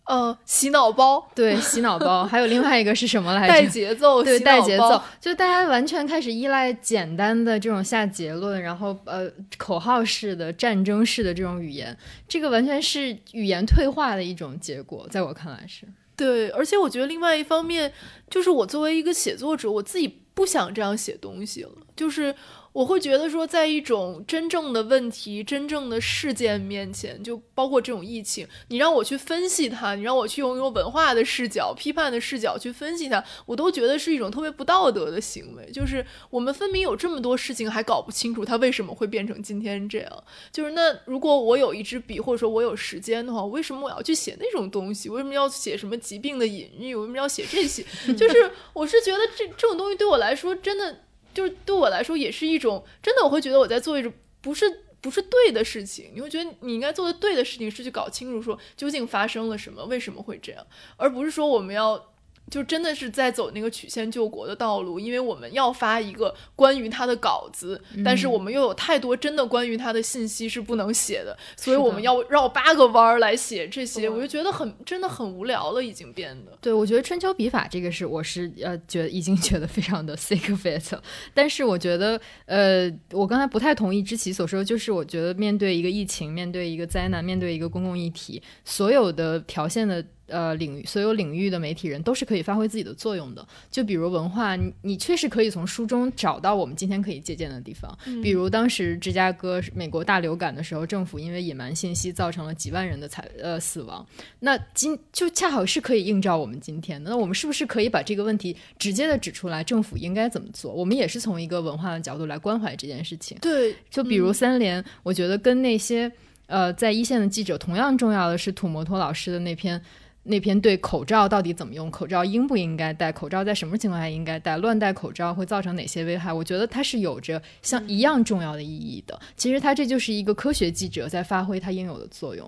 [0.09, 2.25] 呃，洗脑包，对，洗脑包。
[2.25, 3.53] 还有另外一个是什么来着？
[3.53, 9.29] 带节奏，对，带节奏，就大家完全开始依赖简单的这种下结论，然后呃
[9.59, 11.95] 口号式的、战争式的这种语言，
[12.27, 15.87] 这个完全是语言退化的一种结果，在我看来是。
[16.15, 17.93] 对，而且我觉得另外一方面，
[18.31, 22.33] 就是我作为一个写作者，我自己不想这样写东西了，就是。
[22.71, 35.71] 我会觉得说，在一种真正的问题、真正的事件面前，就包括这种疫情，你让我去分析它，你让我去用用文化的视角、批判的视角去分析它，我都觉得是一种特别不道德的行为。
[35.71, 40.23] 就是我们分明有这么多事情还搞不清楚它为什么会变成今天这样。
[40.51, 45.09] 就是那如果我有一支笔，或者说我有时间的话，为什么我要去写那种东西？
[45.09, 46.93] 为什么要写什么疾病的隐喻？
[46.93, 47.83] 为什么要写这些？
[48.13, 50.99] 就是我是觉得这这种东西对我来说真的。
[51.33, 54.11] 就是对我来说也是一种真的，我会觉得我在做一种
[54.41, 54.65] 不是
[55.01, 56.11] 不是对的事情。
[56.13, 60.65] 你会觉得你应该做的对的事情是去搞清楚说究竟发生了什么，为什么会这样，
[60.97, 62.13] 而不是说我们要。
[62.49, 76.51] 就真的是在走那个曲线救国的道路，因为我们要发一个关于他的稿子，但是我们又有太多真的关于他的信息是不能写的，所以我们要绕八个弯儿来写这些，我就觉得很真的很无聊了，已经变得。
[76.61, 80.93] 对，我觉得春秋笔法这个是我是呃觉得已经觉得非常的 sick of it，
[81.33, 90.05] 但是我觉得呃我刚才不太同意知棋所说，就是我觉得面对一个疫情，面对一个灾难，面对一个公共议题，所有的条线的。
[90.29, 93.45] 呃，领域所有领域的媒体人都是可以发挥自己的作用的。
[93.69, 97.97] 就比如文化，你你确实可以从书中找到我们今天可以借鉴的地方。
[98.23, 104.05] 比如当时芝加哥美国大流感的时候，政府因为隐瞒信息，造成了几万人的惨呃死亡。
[104.39, 107.09] 那今就恰好是可以映照我们今天的。
[107.09, 109.63] 那我们是不是可以把这个问题直接的指出来？
[109.63, 110.71] 政府应该怎么做？
[110.71, 113.37] 我们也是从一个文化的角度来关怀这件事情。
[113.41, 116.11] 对，就比如三联，我觉得跟那些
[116.47, 119.79] 呃在一线的记者同样重要的是土摩托老师的那篇。
[120.23, 126.31] 那篇对口罩到底怎么用，口罩应不应该戴，口罩在什么情况下应该戴，乱戴口罩会造成哪些危害？
[126.31, 129.19] 我觉得它是有着像一样重要的意义的。
[129.35, 132.47] 其实它这就是一个科学记者在发挥他应有的作用。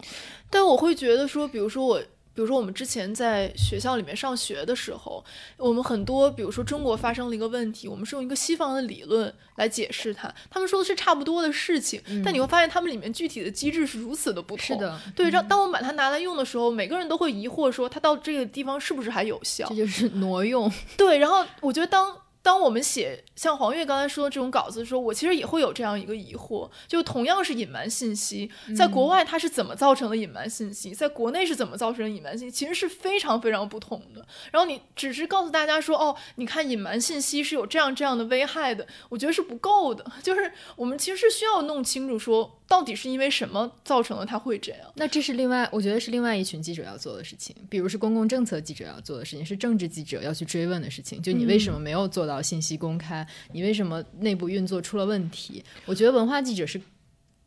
[0.49, 2.01] 但我会觉得说，比如说我。
[2.33, 5.23] 比如说，我们之前在学校里面上学的时候，
[5.57, 10.33] 我们很多，比如说中国发生了一个问题，我们是用一个西方的理论来解释它。
[10.49, 14.65] 他们说的是差不多的事情，但你会发现他们里面具体的机制是如此的不同。
[14.65, 15.29] 是的，对。
[15.29, 19.67] 让当我们把它拿来用的时候，每个人都会疑惑说，它到这个地方是不是还有效？
[19.69, 20.71] 这就是挪用。
[20.97, 21.17] 对。
[21.17, 22.15] 然后我觉得当。
[22.43, 34.23] 当我们写像黄月刚才说的这种稿子的时候，我其实也会有这样一个疑惑：就同样是隐瞒信息，在国外它是怎么造成的隐瞒信息，在国内是怎么造成的隐瞒信息，其实是非常非常不同的。
[34.51, 40.05] 然后你只是告诉大家说：“哦，你看隐瞒信息是有这样这样的危害的。”我觉得是不够的。
[40.21, 42.59] 就是我们其实是需要弄清楚说。
[42.71, 44.79] 到底是因为什么造成了他会这样？
[44.95, 51.21] 那这是另外，我觉得是另外一群记者要做的事情，比如是公共政策记者要做的事情，是政治记者要去追问的事情。
[51.21, 53.27] 就你为什么没有做到信息公开？
[53.51, 55.63] 你为什么内部运作出了问题？
[55.85, 56.79] 我觉得文化记者是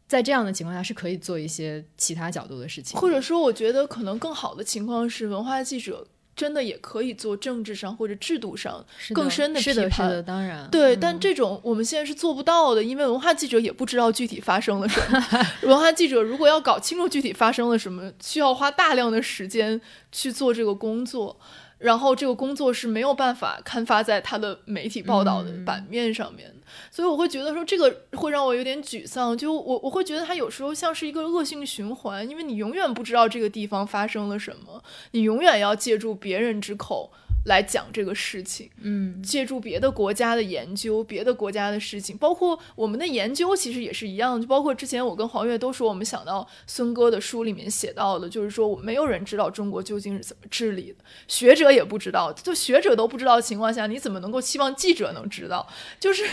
[0.06, 6.06] 在这样的情况下是可以做一些其他角度的事情，或者说，我觉得可能更好的情况是文化记者。
[6.36, 10.96] 真的也可以做政治上或者制度上更深的批判，是的，当然，对。
[10.96, 15.24] 但这种我们现在是做不到的，因为文化记者也不知道具体发生了什么。
[15.62, 19.80] 文化记者如果要搞清楚具体发生了什么，需要花大量的时间
[20.10, 21.38] 去做这个工作。
[21.84, 29.36] 然后这个工作是没有办法刊发在他的媒体报道的版面上面的，所以我会觉得说这个会让我有点沮丧。
[29.36, 37.12] 就我我会觉得他有时候像是一个恶性循环，因为你永远不知道这个地方发生了什么，你永远要借助别人之口。
[37.44, 44.40] 来讲这个事情，嗯，借助别的国家的研究，别的国家的事情，包括我们的研究，其实也是一样。
[44.40, 55.66] 就包括之前我跟黄月都说，我们想到孙哥的书里面写到的，就是说没有人知道中国究竟是怎么治理的，学者也不知道，就学者都不知道的情况下，你怎么能够期望记者能知道？
[56.00, 56.24] 就是，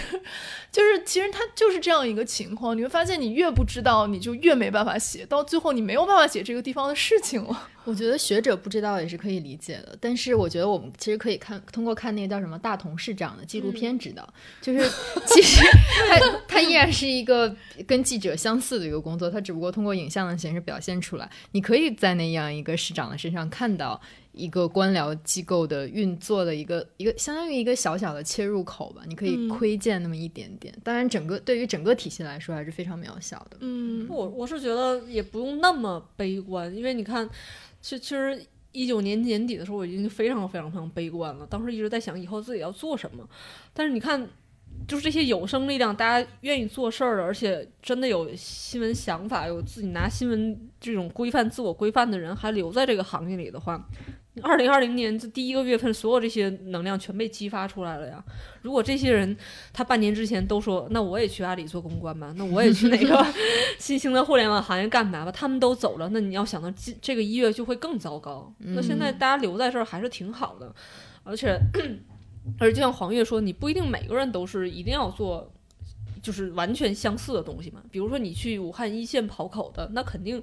[0.72, 2.78] 就是，其实他就是这样一个情况。
[2.78, 7.68] 你会发现，你越不知道，你就越没办法写，到最后你没有办法写这个地方的事情了。
[7.86, 14.28] 我觉得学者不知道也是可以理解的，但是我觉得我们其实可以看通过看那个叫什么大同市长的纪录片知道，
[14.62, 14.80] 就是
[15.28, 15.62] 其实
[16.10, 17.56] 他他依然是一个
[17.88, 21.30] 跟记者相似的一个工作，他只不过通过影像的形式表现出来。
[21.52, 24.00] 你可以在那样一个市长的身上看到
[24.32, 30.74] 一个官僚机构的运作的一个一个相当于一个小小的切入口吧，你可以嗯窥见那么一点点。
[30.84, 33.58] 当然，整个对于整个体系来说还是非常渺小的。
[33.60, 37.30] 嗯我我是觉得也不用那么悲观，因为你看，
[37.82, 41.46] 其其实一九年年底的时候，我已经非常非常非常悲观了。
[41.46, 43.28] 当时一直在想以后自己要做什么，
[43.74, 44.26] 但是你看，
[44.88, 53.86] 就是这些有生力量，大家愿意做事儿的，而且真的有新闻想法，有自己拿新闻这种规范、自我规范的人还留在这个行业里的话。
[54.42, 58.24] 二零二零年这第一个月份，所有这些能量全被激发出来了呀！
[58.62, 59.36] 如果这些人
[59.74, 63.26] 他半年之前都说，那我也去阿里做公关吧，那我也去哪个
[63.78, 68.54] 新兴的互联网行业干嘛吧，他们都走了，那你要想到这这个一月就会更糟糕。
[68.60, 70.74] 那现在大家留在这儿还是挺好的，
[71.24, 71.60] 而且
[72.58, 75.52] 而且就像黄月说，你不一定每个人都是一定要做。
[76.22, 80.42] 就是完全相似的东西嘛，比如说你去武汉一线跑口的，那肯定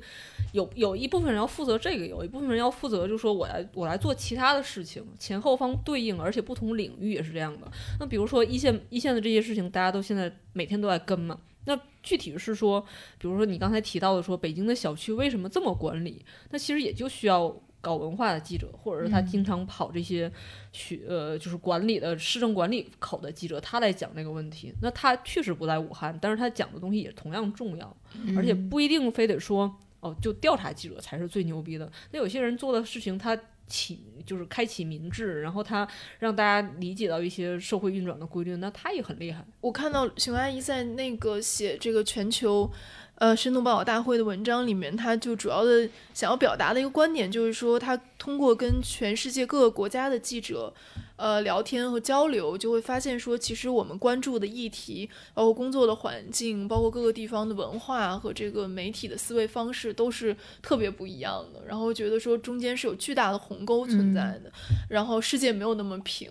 [0.52, 7.70] 有有一部分人要负责这个，有一部分人要负责，就是说我来我来做其他的事情，前后方对应，而且不同领域也是这样的。
[8.00, 11.38] 那比如说一线一线的这些事情，大家都现在每天都在跟嘛。
[11.64, 12.80] 那具体是说，
[13.18, 20.30] 比如说你刚才提到的说北京的小区为什么这么管理，那其实也就需要搞文化的记者，或者是他经常跑这些
[20.72, 24.74] 学呃就是管理的市政管理口的记者，他来讲这个问题。
[24.82, 27.96] 那他确实不在武汉，但是他讲的东西也同样重要，
[28.36, 31.90] 而且不一定非得说哦，就调查记者才是最牛逼的。
[32.12, 35.86] 那有些人做的事情，他启就是开启民智，然后他
[36.18, 39.44] 让大家理解到一些社会运转的规律，那他也很厉害。
[39.60, 42.70] 我看到熊阿姨在那个写这个全球，
[43.18, 50.72] 呃，深度报道大会的文章里面，他就主要的想要表达的一个观点，就是说，他通过跟全世界各个国家的记者，
[51.16, 61.60] 呃，聊天和交流，就会发现说，其实我们关注的议题，包括工作的环境，包括各个地方的文化和这个媒体的思维方式，都是特别不一样的。
[61.66, 64.52] 然后觉得说，中间是有巨大的鸿沟存在的，
[64.88, 66.30] 然后世界没有那么平。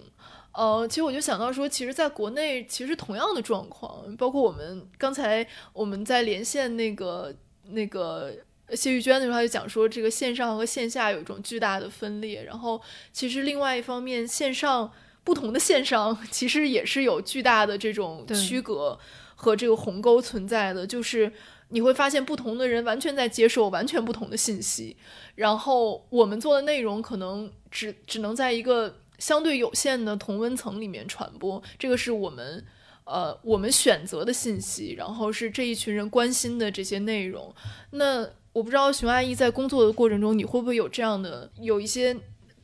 [0.57, 7.31] 呃，其实我就想到说，其实在国内其实同样的状况，包括我们刚才我们在连线那个
[7.69, 8.33] 那个
[8.73, 12.43] 谢玉娟的时候，他就讲说，这个线上和线下有一种巨大的分裂。
[12.43, 12.81] 然后，
[13.13, 14.91] 其实另外一方面，线上
[15.23, 18.97] 不同的线上其实也是有巨大的这种区隔
[19.35, 21.31] 和这个鸿沟存在的，就是。
[21.69, 24.95] 你会发现，不同的人完全在接受完全不同的信息，
[25.35, 32.63] 然后我们做的内容可能只只能在一个相对有限的同温层里面传播，这个是我们
[33.03, 37.53] 呃我们选择的信息，然后是这一群人关心的这些内容。
[37.91, 42.15] 那我不知道熊阿姨在工作的过程中，你会不会有这样的有一些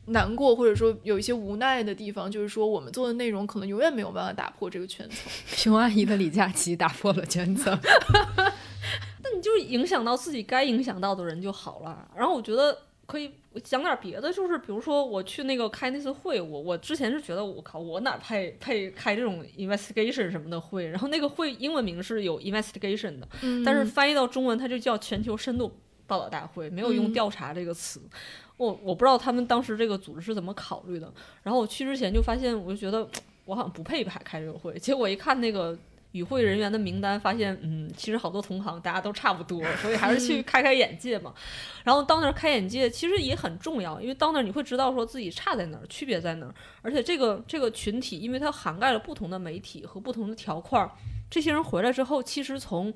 [0.06, 5.32] 难过，或者说有一些无奈的地方，就是说我们做的内容可能永远没有办法打破这个圈层。
[5.56, 7.72] 熊阿姨的李佳琦打破了圈层，
[9.22, 12.06] 那你就影响到自己该影响到的人就好了。
[12.14, 12.76] 然后我觉得
[13.06, 13.30] 可以
[13.60, 20.86] 讲点别的，就是比如说我去那个开那次会，我我之前是觉得我靠，我哪配配开这种 investigation 什么的会？
[20.86, 25.72] 然后那个会英文名是有 investigation 的，嗯但是翻译到中文它就叫全球深度
[26.06, 28.00] 报道大会，没有用嗯调查这个词。
[28.56, 31.12] 我我不知道他们当时这个组织是怎么考虑的。
[31.42, 33.08] 然后我去之前就发现，我就觉得
[33.46, 34.78] 我好像不配开开这个会。
[34.78, 35.76] 结果一看那个
[36.14, 41.34] 与会人员的名单，发现嗯，其实好多同行大家都差不多，所以还是去开开眼界嘛。
[41.82, 46.54] 然后到那儿开眼界，其实也很重要，因为到那儿你会知道说自己差在哪儿，区别在哪儿。
[46.82, 50.88] 而且这个这个群体，因为它涵盖了不同的媒体和不同的条块儿，
[51.34, 52.94] 这些人回来之后，其实从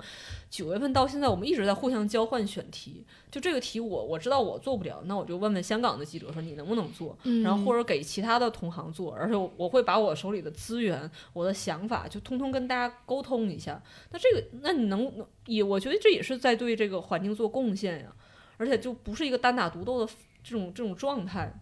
[0.49, 3.05] 九月份到现在，我们一直在互相交换选题。
[3.29, 13.83] 就这个题我我知道我做不了，那我就问问香港的记者说你能不能做，嗯然后或者给其他的同行做，而且我我会把我手里的资源、我的想法就通通跟大家沟通一下。
[14.11, 15.11] 那这个，那你能
[15.45, 18.15] 也，我觉得这也是在对这个环境做贡献呀，
[18.55, 20.09] 而且就不是一个单打独斗的
[20.41, 21.53] 这种这种状态。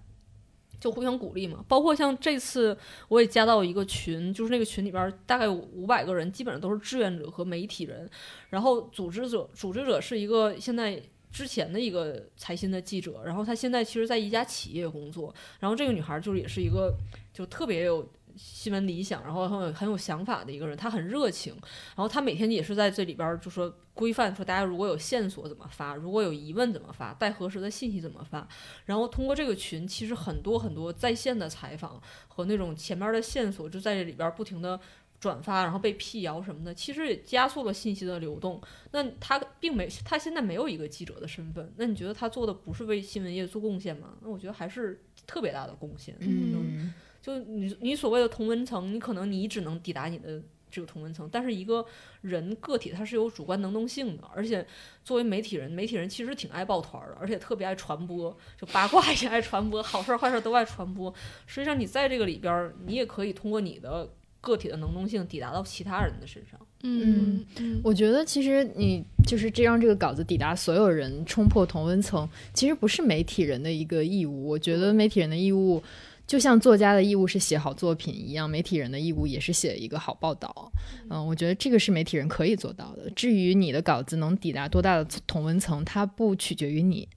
[0.80, 8.10] 就互相鼓励嘛，包括像这次我也加到一个群，就是那个群里边大概有五百个人，基本上都是志愿者和媒体人，
[8.50, 11.02] 然后组织者组织者是一个现在
[11.32, 16.94] 之前的一个财新的记者，然后他现在其实在一家企业工作，然后这个女孩儿就是也是一个
[17.34, 18.08] 就特别有
[18.38, 21.54] 新闻理想，然后很有很有想法的一个人，他很热情，
[21.96, 28.48] 然后他每天也是在这里边儿就说规范说大家如果有线索怎么发，如果有疑问怎么发，待核实的信息怎么发，
[28.86, 34.80] 然后通过这个群，其实很多很多在线的采访和那种前面的线索就在这里边儿不停的
[35.20, 38.62] 转发，然后被辟谣什么的，其实也加速了信息的流动。
[38.92, 44.14] 那他并没，他现在没有一个记者的身份，那你觉得他做的不是为新闻业做贡献吗？
[44.22, 46.16] 那我觉得还是特别大的贡献。
[46.20, 46.94] 嗯，
[47.28, 50.42] 就你你所谓的同温层，你可能你只能抵达你的
[50.72, 51.86] 这个同温层，但是一个
[52.22, 54.66] 人个体他是有主观能动性的，而且
[55.04, 61.14] 作为媒体人，媒体人其实挺爱抱团儿的，而且特别爱传播，就八卦 也爱传播，好事儿坏事儿都爱传播。
[61.46, 64.10] 实际上你在这个里边儿，你也可以通过你的
[64.40, 66.58] 个体的能动性抵达到其他人的身上。
[66.84, 74.48] 嗯嗯我觉得其实你就是这让这个稿子抵达所有人，冲破同温层，其实不是媒体人的一个义务。
[74.48, 75.84] 我觉得媒体人的义务，
[76.28, 80.72] 就像作家的义务是写好作品一样，媒体人的义务也是写一个好报道。
[81.10, 83.10] 嗯，我觉得这个是媒体人可以做到的。
[83.12, 87.08] 至于你的稿子能抵达多大的同文层，它不取决于你。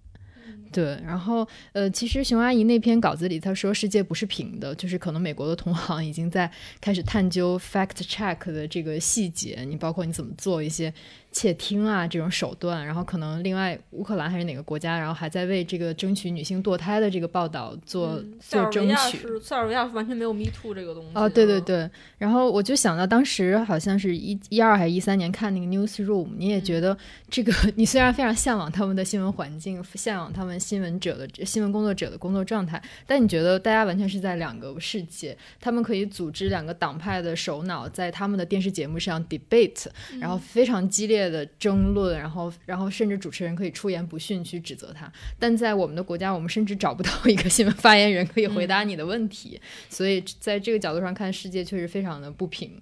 [0.73, 6.49] 对，然后呃，其实熊阿姨那篇稿子里，她说世界不是平的，就是可能美国的同行已经在
[6.81, 10.95] 开始探究 fact check 的这个细节，你包括你怎么做一些
[11.33, 19.19] 窃听啊这种手段，然后可能另外乌克兰还是哪个国家，然后还在为这个争取女性堕胎的这个报道做、做争取。
[19.41, 21.11] 塞尔维亚是完全没有 Me Too 这个东西。
[21.15, 26.97] 哦，对对啊，对，然后我就想到当时好像是一一二还是一三年看那个 Newsroom，你也觉得
[27.29, 39.87] 这个 你虽然非常向往他们的新闻环境，向往他们新闻者的新闻工作者的工作状态，但你觉得大家完全是在两个世界，他们可以组织两个党派的首脑在他们的电视节目上 debate，
[40.19, 52.81] 然后非常激烈的争论，然后然后甚至主持人可以出言不逊去指责他，但在我们的国家，我们甚至找不到一个新闻发言人可以回答你的问题，所以在这个角度上看，世界确实非常的不平。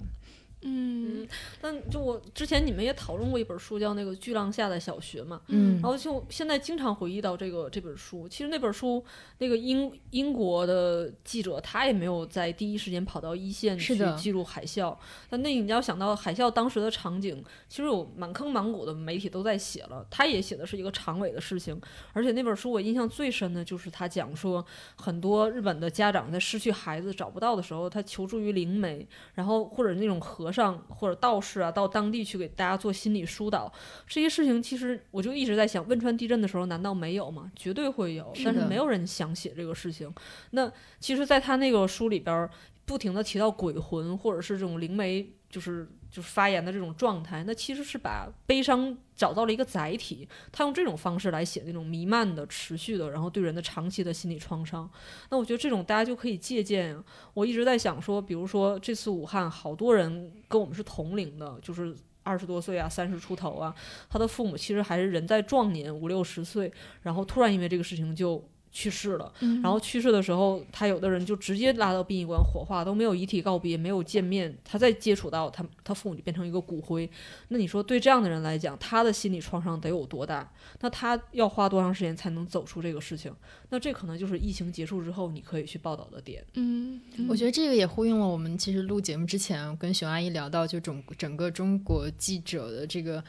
[0.63, 1.27] 嗯。
[1.61, 5.41] 但就我之前你们也讨论过一本书，叫那个《巨浪下的小学》嘛。
[5.49, 5.75] 嗯。
[5.75, 9.05] 然后就现在经常回忆到这个这本书，其实那本书
[9.39, 14.97] 那个英英国的记者他也没有在第一时间跑到一线去记录海啸，
[15.29, 21.81] 但那你要想到海啸当时的场景，其实有满坑满谷的媒体都在写了，他也写的是一个长尾的事情，
[22.13, 24.65] 而且那本书我印象最深的就是他讲说
[24.97, 33.73] 很多日本的家长在失去孩子找不到的时候，他求助于灵媒，然后或者那种和尚或者道士啊，到当地去给大家做心理疏导，
[34.07, 37.51] 这些事情其实我就一直在想，汶川地震的时候难道没有吗？
[37.55, 40.13] 绝对会有，但是没有人想写这个事情。
[40.51, 40.71] 那
[41.01, 42.49] 其实，在他那个书里边，
[42.85, 54.91] 不停的提到鬼魂或者是这种灵媒，就是就是发言的这种状态，那其实是把悲伤找到了一个载体，他用这种方式来写那种弥漫的、持续的，然后对人的长期的心理创伤。
[55.31, 56.97] 那我觉得这种大家就可以借鉴。
[57.35, 61.95] 我一直在想说，比如说这次武汉，好多人跟我们是同龄的，就是。
[62.25, 63.75] 二十多岁啊，三十出头啊，
[64.11, 66.71] 他的父母其实还是人在壮年，五六十岁，
[67.01, 68.47] 然后突然因为这个事情就
[68.79, 69.33] 去世了。
[69.41, 77.11] 嗯，然后去世的时候，他有的人就直接拉到殡仪馆火化，都没有遗体告别，没有见面，他再接触到他他父母就变成一个骨灰。
[77.49, 80.49] 那你说对这样的人来讲，他的心理创伤得有多大？
[80.81, 83.35] 那他要花多长时间才能走出这个事情？
[83.71, 86.45] 那这可能就是疫情结束之后你可以去报道的点。
[86.55, 93.23] 嗯，我觉得这个也呼应了我们其实录节目之前跟熊阿姨聊到，就整整个中国记者的这个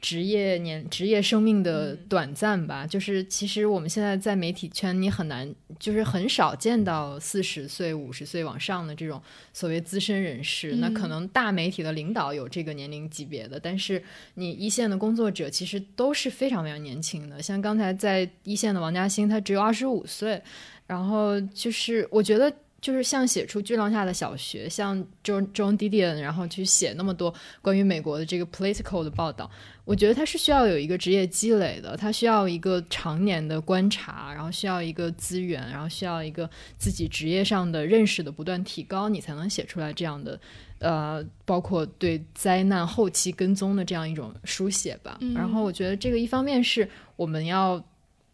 [0.00, 2.86] 职业年职业生命的嗯短暂吧。
[2.86, 9.20] 就是其实我们现在在媒体圈，你很难，就是很少见到四十岁、五十岁往上的这种
[9.52, 10.76] 所谓资深人士。
[10.76, 14.02] 那可嗯能大媒体的领导有这个年龄级别的，但是
[14.34, 17.42] 你一线的工作者其实都是非常非常年轻的。
[17.42, 20.40] 像刚才在一线的王嘉欣，他只有二十五岁。
[20.86, 22.48] 然后就是我觉得
[22.80, 29.50] 就是像写出《巨浪下的小学》，像 John John Didion，然后去写那么多关于美国的这个 political 的报道，
[29.86, 40.38] 我觉得他是需要有一个职业积累的，他需要一个常年的观察，然后需要一个资源，然后需要一个自己职业上的认识的不断提高，你才能写出来这样的。
[40.80, 45.16] 呃，包括对灾难后期跟踪的这样一种书写吧。
[45.20, 47.82] 嗯然后我觉得这个一方面是我们要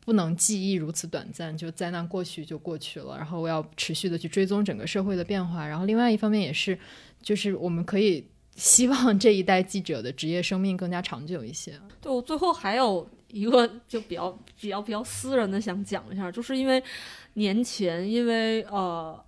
[0.04, 3.16] 不能记忆如此短暂，就灾难过去就过去了。
[3.16, 5.64] 然后我要持续的去追踪整个社会的变化。
[5.68, 6.76] 然后另外一方面也是，
[7.22, 8.26] 就是我们可以
[8.56, 11.72] 希望这一代记者的职业生命更加长久一些。
[12.00, 14.30] 对我最后还有一个就比较
[14.60, 16.82] 比较比较私人的想讲一下，就是因为
[17.34, 19.18] 年前因为呃。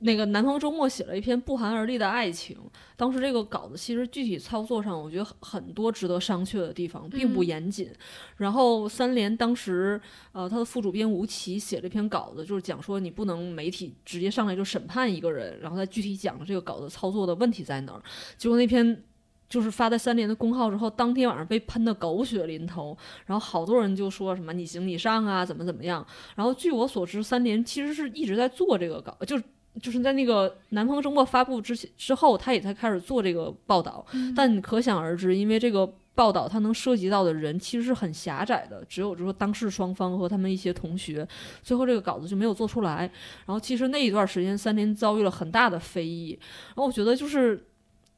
[0.00, 2.58] 那个南方周末写了一篇不寒而栗的爱情，
[2.96, 7.88] 当时这个稿子其实具体操作上，我觉得很很多值得商榷的地方，并不严谨。
[8.36, 10.00] 然后三联当时
[10.32, 18.02] 呃，他的副主编吴奇写了一篇稿子，就是讲说你不能媒体直接上来就审判一个人，然后再具体讲了这个稿子操作的问题在哪儿。
[18.36, 19.02] 结果那篇
[19.48, 22.96] 就是发在三联的公号之后，当天晚上被喷得狗血淋头，
[23.26, 26.04] 然后好多人就说什么你行你上啊，怎么怎么样。
[26.34, 29.44] 然后据我所知，三联其实是一直在做这个稿，就是
[29.80, 34.04] 就是在那个南方周末发布之前之后，他也才开始做这个报道。
[34.36, 41.26] 但可想而知，因为这个报道它能涉及到的人其实是很狭窄的，只有就是说当事双方和他们一些同学，
[41.62, 43.10] 最后这个稿子就没有做出来。
[43.46, 46.38] 然后其实那一段时间，三联遭遇了很大的非议。
[46.68, 47.66] 然后我觉得就是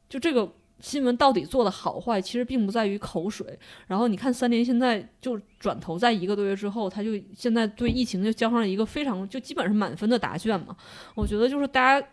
[0.09, 0.51] 就这个。
[0.81, 3.59] 新闻到底做的好坏，其实并不在于口水。
[3.87, 10.77] 然后你看，三联现在就转头在一个多月之后，他就现在对疫情就交上了一个非常就基本上满分的答卷嘛。
[11.15, 12.07] 我觉得就是大家。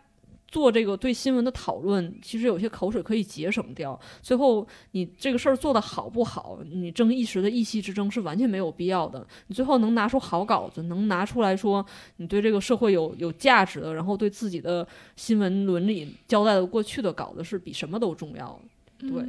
[0.54, 4.00] 做这个对新闻的讨论，其实有些口水可以节省掉。
[4.22, 9.26] 最后你这个事儿做得好不好，你争一时的意气之争是完全没有必要的。
[9.48, 11.84] 你最后能拿出好稿子，能拿出来说
[12.18, 18.62] 你对这个社会有有价值的，然后对自己的新闻伦理交代的过去的稿子，是比什么都重要
[19.00, 19.10] 的。
[19.10, 19.26] 对。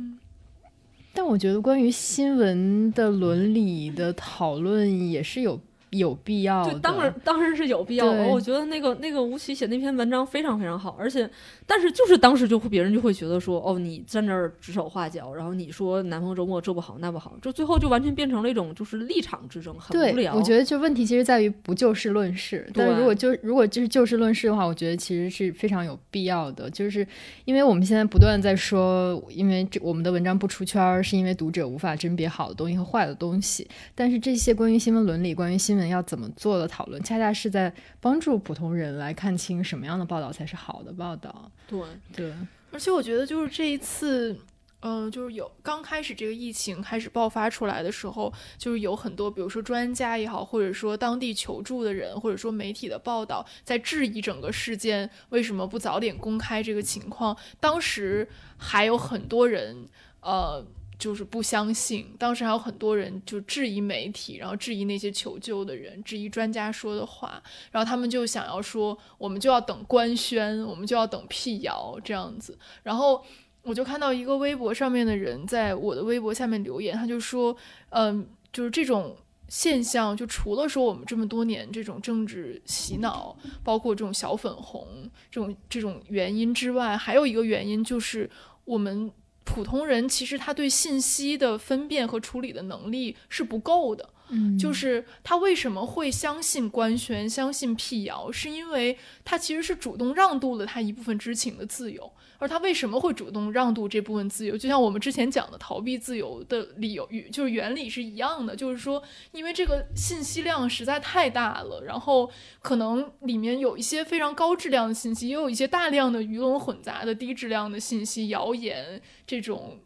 [1.15, 5.59] 但我觉得关于新闻的伦理的讨论也是有。
[5.99, 8.27] 有必要，对，当然当然是有必要的。
[8.29, 11.29] 我觉得那个那个吴奇写那篇文章非常非常好，而且，
[11.66, 20.35] 但是就是当时就会别人就会觉得说，哦，你在那儿指手画脚，然后你说南方周末这不好那不好，就最后就完全变成了一种就是立场之争，很无聊。
[20.35, 27.07] 我觉得就问题其实在于不就事论事，但如果就如果就是就事论事的话，我觉得其实是非常有必要的，就是
[27.45, 33.65] 因为我们现在不断在说，因为这我们的文章不出圈，是因为读者无法甄别好的东西和坏的东西，
[33.95, 35.84] 但是这些关于新闻伦理、关于新闻。
[35.89, 41.51] 要怎么做的讨论，恰恰是在帮助普通人来看清什么样的报道才是好的报道。
[41.66, 41.81] 对
[42.15, 42.35] 对，
[42.70, 44.39] 而且我觉得就是这一次，
[44.81, 57.36] 嗯，就是有刚开始这个疫情开始爆发出来的时候，就是有很多，比如说专家也好，或者说当地求助的人，或者说媒体的报道，在质疑整个事件为什么不早点公开这个情况。
[57.59, 59.86] 当时还有很多人，
[60.20, 60.65] 呃。
[61.05, 72.59] 就是不相信，当时还有很多人就质疑媒体，然后质疑那些求救的人，质疑专家说的话，然后他们就想要说，我们就要等官宣，我们就要等辟谣这样子。
[72.82, 73.22] 然后
[73.60, 77.55] 我就看到一个微博上面的人在我的微博下面留言，他就说，
[77.90, 79.14] 嗯，就是这种
[79.48, 84.89] 现象，就除了说我们这么多年这种政治洗脑，包括这种小粉红
[85.31, 88.31] 这种这种原因之外，还有一个原因就是
[88.64, 89.12] 我们。
[89.45, 94.11] 普通人其实他对信息的分辨和处理的能力是不够的，
[94.59, 102.11] 就是他为什么会相信官宣、相信辟谣，是因为他其实是主动让渡了他一部分知情的自由。
[102.37, 104.59] 而他为什么会主动让渡这部分自由？
[104.59, 109.03] 就像我们之前讲的逃避自由的理由与就是原理是一样的，就是说，
[109.33, 112.31] 因为这个信息量实在太大了，然后
[112.61, 119.79] 可能里面有一些非常高质量的信息，也有一些大量的鱼龙混杂的低质量的信息、谣言这种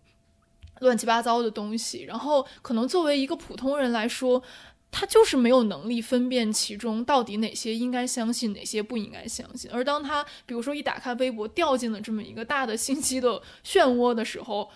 [0.81, 2.03] 乱七八糟的东西。
[2.05, 4.43] 然后，可能作为一个普通人来说。
[4.91, 9.71] 他就是没有能力分辨其中到底哪些应该相信，哪些不应该相信。
[9.71, 14.71] 而当他比如说一打开微博，掉进了这么一个大的信息的漩涡的时候，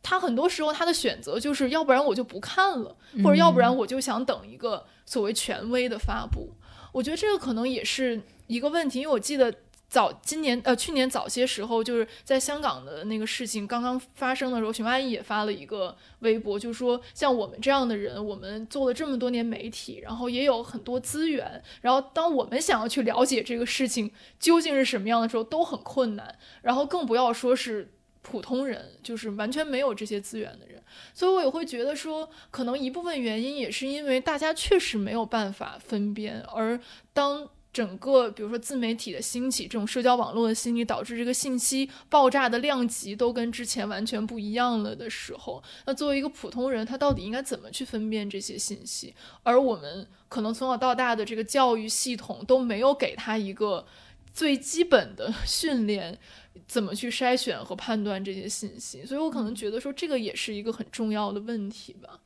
[0.00, 6.52] 他很多时候他的选择就是要不然我就不看了，或者要不然我就想等一个所谓权威的发布。
[6.92, 9.52] 我觉得这个可能也是一个问题，因为我记得。
[9.88, 27.90] 早今年呃去年早些时候，就是在香港的那个事情刚刚发生的时候，熊阿姨也发了一个微博，就说像我们这样的人，我们做了这么多年媒体，然后也有很多资源，然后当我们想要去了解这个事情究竟是什么样的时候，都很困难，然后更不要说是
[28.20, 30.82] 普通人，就是完全没有这些资源的人，
[31.14, 36.78] 所以我也会觉得说，可能一部分原因也是因为大家确实没有办法分辨，而
[37.14, 37.48] 当。
[37.78, 49.14] 整个，比如说自媒体的兴起，这种社交网络的兴起，导致这个信息爆炸的量级都跟之前完全不一样了的时候，那作为一个普通人，他到底应该怎么去分辨这些信息？
[49.44, 53.86] 而我们可能从小到大的这个教育系统都没有给他一个
[54.34, 56.18] 最基本的训练，
[56.66, 59.06] 怎么去筛选和判断这些信息？
[59.06, 62.18] 所以我可能觉得说，这个也是一个很重要的问题吧。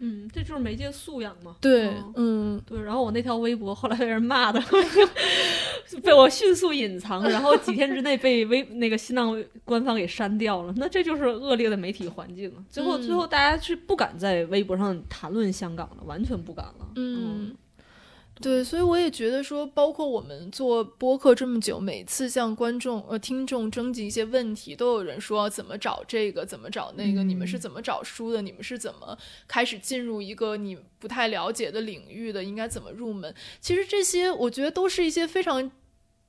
[0.00, 1.56] 嗯，这就是媒介素养嘛。
[1.60, 2.82] 对，嗯，对。
[2.82, 4.60] 然后我那条微博后来被人骂的，
[6.02, 10.72] 被我迅速隐藏，然后几天之内被微那个新浪官方给删掉了。
[10.76, 12.52] 那这就是恶劣的媒体环境。
[12.68, 16.88] 最后，最后大家是不敢在微博上谈论香港了，完全不敢了。
[16.96, 17.54] 嗯。
[18.42, 28.40] 对，所以我也觉得说，包括我们做播客这么久，每次向观众呃听众征集一些问题，都有人说怎么找这个，怎么找那个，你们是怎么找书的？
[28.40, 32.42] 你们是怎么开始进入一个你不太了解的领域的？
[32.42, 33.34] 应该怎么入门？
[33.60, 35.70] 其实这些我觉得都是一些非常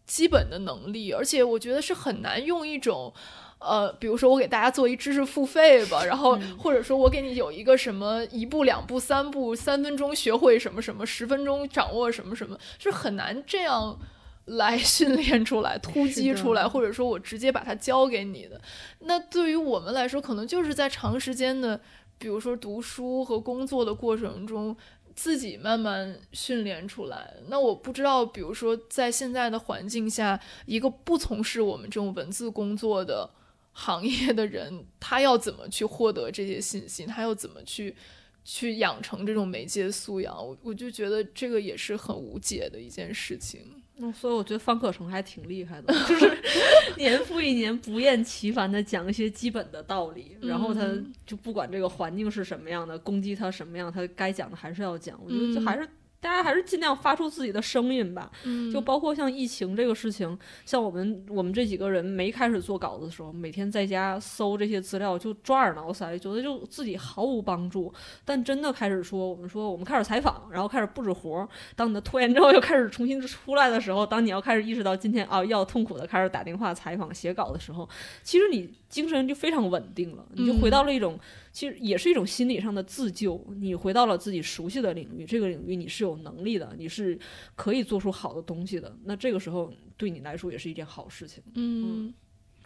[0.05, 3.13] 基本的能力，而且我觉得是很难用一种。
[3.61, 13.99] 呃，比如说我给大家做一知识付费吧，然后或者说我给你有一个什么一步两步三步三分钟学会什么什么十分钟掌握什么什么，是很难这样
[14.45, 18.59] 来训练出来、突击出来，或者说我直接把它教给你的。
[19.01, 21.79] 那对于我们来说，可能就是在长时间的，
[22.17, 24.75] 比如说读书和工作的过程中，
[25.13, 27.35] 自己慢慢训练出来。
[27.47, 33.29] 那我不知道，比如说在现在的环境下，一个不从事我们这种文字工作的
[33.71, 37.05] 行业的人，他要怎么去获得这些信息？
[37.05, 37.95] 他要怎么去？
[38.43, 43.61] 去养成这种媒介素养，我我就觉得这个也是很无解的一件事情。
[43.97, 46.41] 嗯，所以我觉得方可成还挺厉害的，就是
[46.97, 50.91] 年复一年不厌其烦的讲一些基本的道理，然后他
[51.23, 55.23] 就不管这个环境是什么样的，攻击他什么样，他该讲的还是要讲。
[55.23, 55.87] 我觉得就还是。
[56.21, 67.91] 大家还是尽量发出自己的声音吧，嗯就包括像疫情这个事情，像我们我们这几个人没开始做稿子的时候，每天在家搜这些资料就抓耳挠腮，觉得就自己毫无帮助。
[68.23, 71.49] 但真的开始说，我们说我们开始采访，然后开始布置活儿。
[71.75, 77.89] 当你的拖延症又开始重新出来的时候，当你要开始意识到今天啊要痛苦的开始打电话采访写稿的时候，
[78.21, 81.17] 其实你精神就非常稳定了，你就回到了一种。
[81.53, 87.17] 其实也是一种心理上的自救，你回到了自己熟悉的领域，这个领域你是有能力的，你是
[87.55, 88.95] 可以做出好的东西的。
[89.05, 91.43] 那这个时候对你来说也是一件好事情。
[91.55, 92.13] 嗯，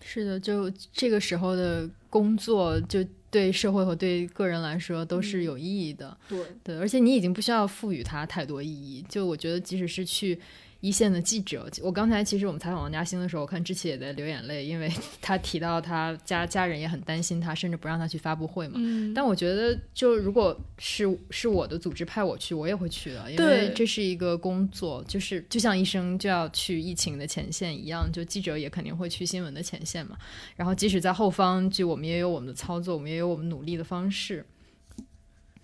[0.02, 6.16] 是的，就这个时候的工作，就对社会和对个人来说都是有意义的。
[6.30, 9.04] 对对，而且你已经不需要赋予它太多意义。
[9.10, 10.40] 就我觉得，即使是去。
[10.86, 14.88] 一线的记者，我刚才其实我们采访王嘉欣的时候，我看志奇也在流眼泪，因为
[15.20, 18.80] 他提到他家家人也很担心他，甚至不让他去发布会嘛。
[19.16, 30.16] 但我觉得，就如果是是我的组织派我去，我也会去的，因为这是一个工作，就是就像医生就要去疫情的前线一样，就记者也肯定会去新闻的前线嘛。
[30.56, 34.46] 然后即使在后方，就我们也有我们的操作，我们也有我们努力的方式。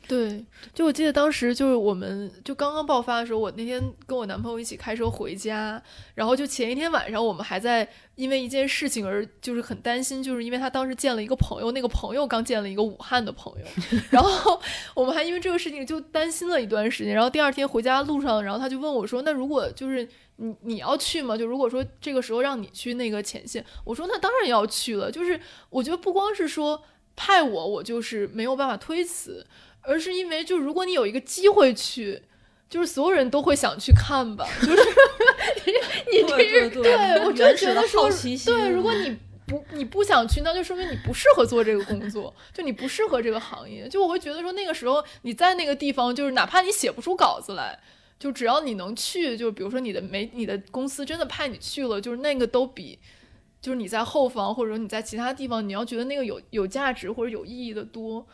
[0.08, 5.82] 对，就我记得当时就是我们就刚刚爆发的时候，我那天跟我男朋友一起开车回家，
[6.16, 13.66] 然后就前一天晚上我们还在因为一件事情而就是很担心，就是因为他当时见了一个朋友，那个朋友刚见了一个武汉的朋友，
[14.12, 14.60] 然后
[14.94, 17.14] 我们还因为这个事情就担心了一段时间。
[17.14, 20.06] 然后第二天回家路上，然后他就问我说：“那如果就是
[20.36, 21.38] 你你要去吗？
[21.38, 25.10] 就如果说这个时候让你去那个前线，我说那当然要去了。
[25.10, 26.84] 就是我觉得不光是说
[27.16, 29.46] 派我，我就是没有办法推辞。”
[29.82, 32.22] 而是因为，就如果你有一个机会去，
[32.70, 34.48] 就是所有人都会想去看吧。
[34.62, 34.82] 就是
[36.12, 38.10] 你这是对我真的觉得说，
[38.46, 39.18] 对，如果你
[39.48, 43.88] 不你不想去，那就说明你不适合做这个工作，就你不适合这个行业。
[43.90, 47.80] 就我会觉得说，那个时候你在那个地方，就是哪怕你写不出稿子来，
[48.20, 53.00] 就只要你能去，就比如说你的媒你的公司真的派你去了，就是那个都比
[53.62, 58.26] 就是你在后方或者说你在其他地方，你要觉得那个有有价值或者有意义的多。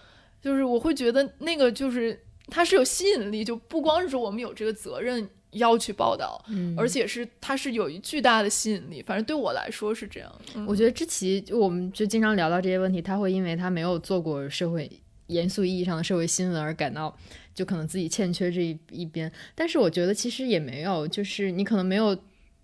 [0.48, 2.18] 就是我会觉得那个就是
[2.48, 9.04] 它是有吸引力，就不光是说我们有这个责任要去报道，嗯，而且是它是有一巨大的吸引力。
[9.06, 10.34] 反正对我来说是这样。
[10.66, 14.90] 我觉得之奇，我们就经常聊到这些问题，他会因为他没有做过社会
[15.26, 17.14] 严肃意义上的社会新闻而感到
[17.54, 19.30] 就可能自己欠缺这一一边。
[19.54, 22.18] 但是我觉得其实也没有，就是你可能没有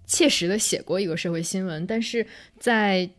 [0.05, 2.25] 切实的写过一个社会新闻，但是
[2.57, 3.09] 在。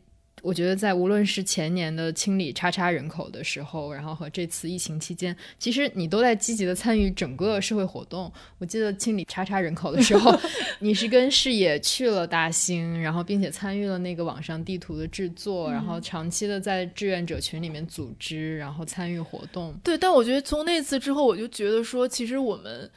[0.45, 8.31] 我觉得在无论是前年的清理叉叉人口的时候，然后和这次疫情期间，其实你都在积极的参与整个社会活动。
[8.59, 10.39] 我记得清理叉叉人口的时候，
[10.81, 19.75] 你是跟视野去了大兴，然后并且参与了那个网上地图的制作，然后长期的在志愿者群里面组织，然后参与活动。
[19.83, 22.91] 对，但我觉得从那次之后，我就觉得说，其实我们。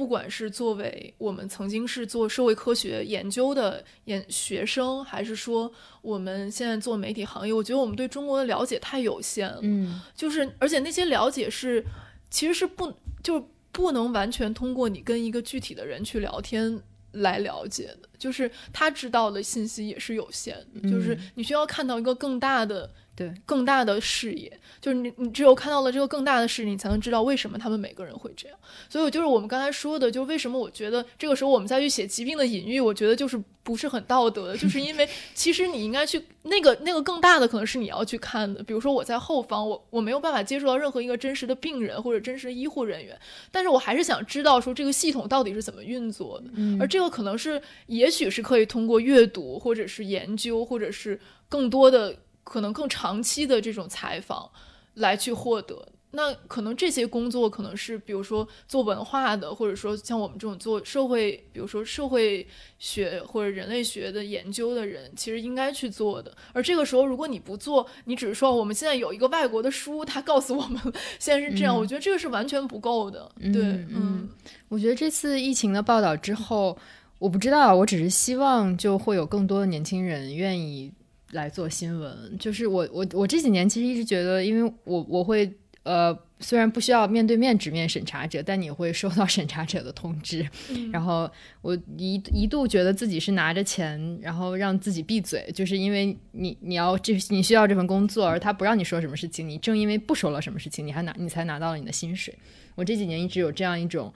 [0.00, 5.70] 不管是作为我们曾经是做社会科学研究的研学生，还是说
[6.00, 9.58] 我们现在做媒体行业，我觉得我们对中国的了解太有限了。
[9.60, 11.84] 嗯，就是而且那些了解是，
[12.30, 12.90] 其实是不
[13.22, 16.80] 就不能完全通过你跟一个具体的人去聊天
[17.12, 22.90] 来了解的，就是他知道的信息也是有限的，就是你需要看到一个更大的。
[23.20, 28.56] 对，更大的视野，就是你，你只有看到了这个更大的视野，你才能知道为什么他们每个人会这样。
[28.88, 38.62] 所以，就是我们刚才说的，就为什么我觉得这个时候我们再去写疾病的隐喻，我觉得就是不是很道德的，就是因为 其实你应该去那个那个更大的，可能是你要去看的。
[38.62, 43.14] 比如说我在后方，我我没有办法接触到任何一个真实的病人或者真实的医护人员，
[43.52, 46.46] 但是我还是想知道说这个系统到底是怎么运作的。
[46.80, 52.16] 而这个可能是，也许是可以通过阅读或者是研究，或者是更多的。
[52.44, 54.50] 可能更长期的这种采访
[54.94, 62.46] 来去获得，那可能这些工作可能是比如说做文化的，或者说像我们这种做社会，比如说社会
[62.78, 66.36] 学或者人类学的研究的人，其实应该去做的。
[66.52, 70.80] 而这个时候，如果你不做，你只是说我们现在有一个外国的书，他告诉我们
[71.20, 73.30] 现在是这样，我觉得这个是完全不够的。
[73.52, 74.28] 对，嗯，
[74.68, 76.76] 我觉得这次疫情的报道之后。
[77.20, 80.90] 我不知道，我只是希望就会有更多的年轻人愿意
[81.32, 82.36] 来做新闻。
[82.38, 85.52] 就是我我我这几年其实一直觉得，因为我我会
[85.82, 86.16] 呃。
[86.42, 90.48] 虽然不需要面对面直面审查者，但你会收到审查者的通知。
[90.90, 91.30] 然后
[91.60, 102.34] 我一一度觉得自己是拿着钱，然后让自己闭嘴，就是因为你你要这你需要这份工作，而他不让你说什么事情，你正因为不说了什么事情，你还拿你才拿到了你的薪水。
[102.74, 104.10] 我这几年一直有这样一种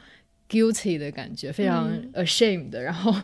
[0.48, 2.74] guilty 的感觉，非常 ashamed。
[2.78, 3.14] 然后，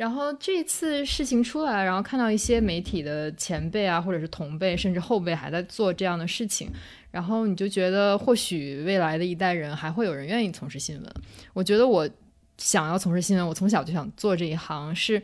[0.00, 6.70] 然后这次事情出来，然后看到一些媒体的前辈啊，或者是同辈，甚至后辈还在做这样的事情。
[7.10, 11.14] 然后你就觉得，或许未来的一代人还会有人愿意从事新闻。
[11.52, 12.08] 我觉得我
[12.56, 14.96] 想要从事新闻，我从小就想做这一行。
[14.96, 15.22] 是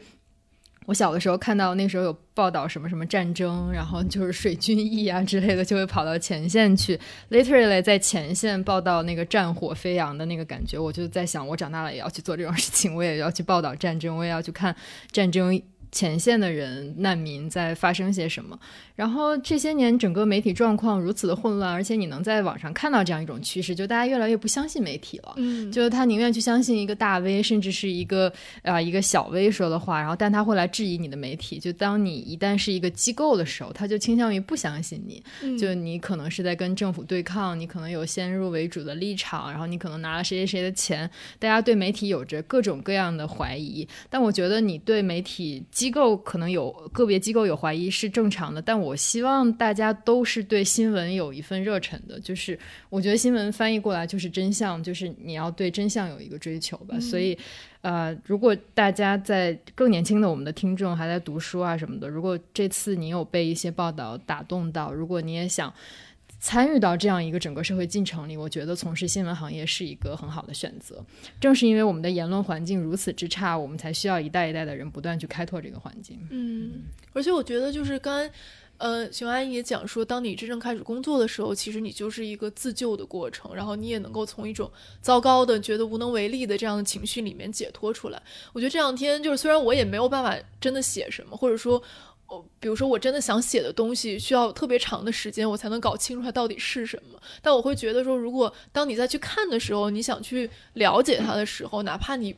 [0.87, 6.99] 我小的时候看到那时候有报道什么什么战争，然后就是水军役啊之类的，就会跑到前线去
[7.31, 10.79] ，literally 在前线报道那个战火飞扬的那个感觉。
[10.79, 14.75] 我就在想，我长大了也要去做这种事情，我也要去报道战争，我也要去看
[15.11, 15.61] 战争
[15.97, 18.59] 前线的人、难民在发生些什么。
[18.95, 25.33] 然后这些年整个媒体状况如此的混乱，而且你能在网上看到这样一种趋势，就大家越来越不相信媒体了。
[25.37, 28.31] 嗯，就是他宁愿去相信一个大 V，甚至是一个
[28.63, 31.59] 啊一个小 V 说的话，然后但他会来质疑你的媒体。
[31.59, 35.23] 就当你一旦是一个机构的时候，他就倾向于不相信你。
[35.59, 41.09] 就你可能是在跟政府对抗，你可能有先入为主的立场，然后你可能拿了谁谁谁的钱，
[41.39, 43.87] 大家对媒体有着各种各样的怀疑。
[44.09, 48.97] 但我觉得你对媒体机构可能有个别机构有怀疑是正常的，但我。
[49.07, 52.59] 希望大家都是对新闻有一份热忱的，就是
[52.89, 56.99] 我觉得新闻翻译过来就是真相，就是你要对真相有一个追求吧。
[56.99, 57.39] 所以，
[57.83, 65.73] 呃，如果大家在更年轻的我们的听众还在读书啊什么的，如果这次你有被一些报道打动到，如果你也想
[66.47, 71.05] 参与到这样一个整个社会进程里，我觉得从事新闻行业是一个很好的选择。
[71.41, 76.17] 正是因为我们的言论环境如此之差，我们才需要一代一代的人不断去开拓这个环境。
[76.31, 78.31] 嗯，而且我觉得就是刚。
[78.79, 84.71] 呃，熊阿姨也讲说，当你真正开始工作的时候，其实你就是一个自救的过程，然后你也能够从一种
[85.01, 88.23] 糟糕的、觉得无能为力的这样的情绪里面解脱出来。
[88.53, 91.83] 我觉得这两天就是，虽然我也没有办法真的写什么，或者说，
[92.29, 97.19] 哦，比如说我真的想写的东西，需要特别长的时间，我才能搞清楚它到底是什么。
[97.41, 102.35] 但我会觉得说，如果当你再去看的时候，你想去了解它的时候，哪怕你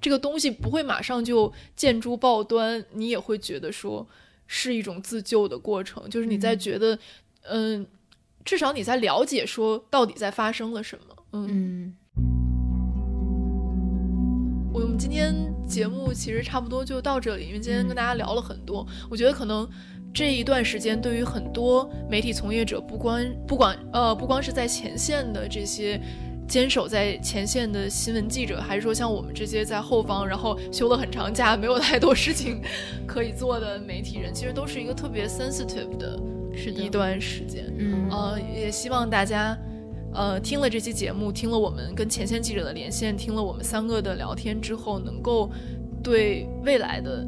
[0.00, 4.06] 这个东西不会马上就见诸报端，你也会觉得说。
[4.52, 6.98] 是一种自救的过程，就是你在觉得，
[7.42, 7.86] 嗯，
[8.44, 11.16] 至少你在了解说到底在发生了什么。
[11.34, 11.94] 嗯，
[14.74, 15.32] 我们今天
[15.70, 19.66] 节目其实差不多就到这里，因为今天跟大家聊了很多，我觉得可能
[20.12, 26.00] 这一段时间对于很多媒体从业者，不光不管呃不光是在前线的这些。
[26.50, 32.60] 坚守在前线的新闻记者，还是说像我们这些在后方，然后休了很长假，没有太多事情
[33.06, 36.18] 可以做的媒体人，其实都是一个特别 sensitive 的
[36.66, 37.72] 一段时间。
[37.78, 39.56] 嗯，呃，也希望大家，
[40.12, 45.50] 呃，听了这期节目，听了我们跟前线记者的连线，听了我们三个的聊天之后，能够
[46.02, 47.26] 对未来的。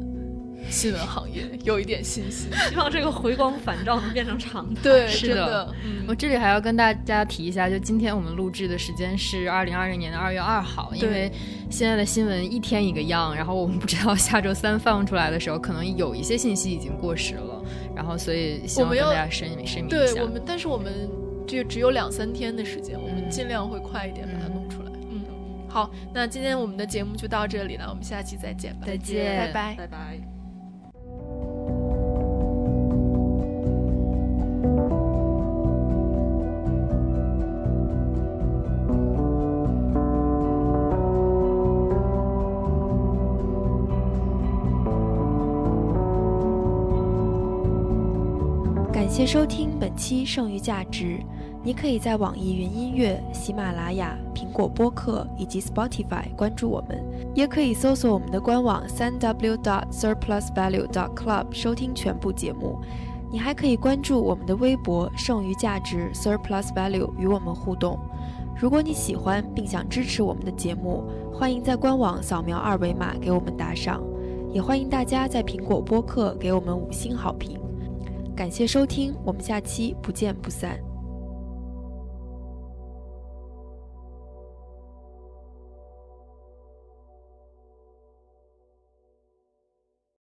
[0.69, 4.79] 新闻行业有一点信心， 希望这个回光返照能变成常态。
[4.81, 5.69] 对，是的。
[6.07, 11.29] 我这里还要跟大家提一下，就今天我们录制的时间是二零二零年的二月二号，因为
[11.69, 17.61] 现在的新闻一天一个样，然后我们不知道下周三放出来的时候，可能有一些信息已经过时了，
[17.93, 20.13] 然后所以希望跟大家声明声明一下。
[20.13, 21.09] 对我们，但是我们
[21.53, 24.91] 这只有两三天的时间，我们尽量会快一点把它弄出来。
[25.11, 25.21] 嗯，
[25.69, 28.87] 好，那今天我们的节目就到这里了，我们下期再见吧。
[28.87, 30.19] 再见，拜拜，拜拜。
[48.91, 51.19] 感谢收听本期《剩余价值》，
[51.65, 57.01] 你可以在网易云音乐、喜马拉雅、苹果播客以及 Spotify 关注我们，
[57.33, 62.77] 也可以搜索我们的官网三 w dot surplusvalue dot club 收听全部节目。
[63.31, 67.97] 你还可以关注我们的微博“剩余价值 Surplus Value” 与我们互动。
[68.59, 71.03] 如果你喜欢并想支持我们的节目，
[71.33, 74.03] 欢迎在官网扫描二维码给我们打赏，
[74.51, 77.57] 也欢迎大家在苹果播客给我们五星好评。
[78.35, 80.92] 感谢收听，我们下期不见不散。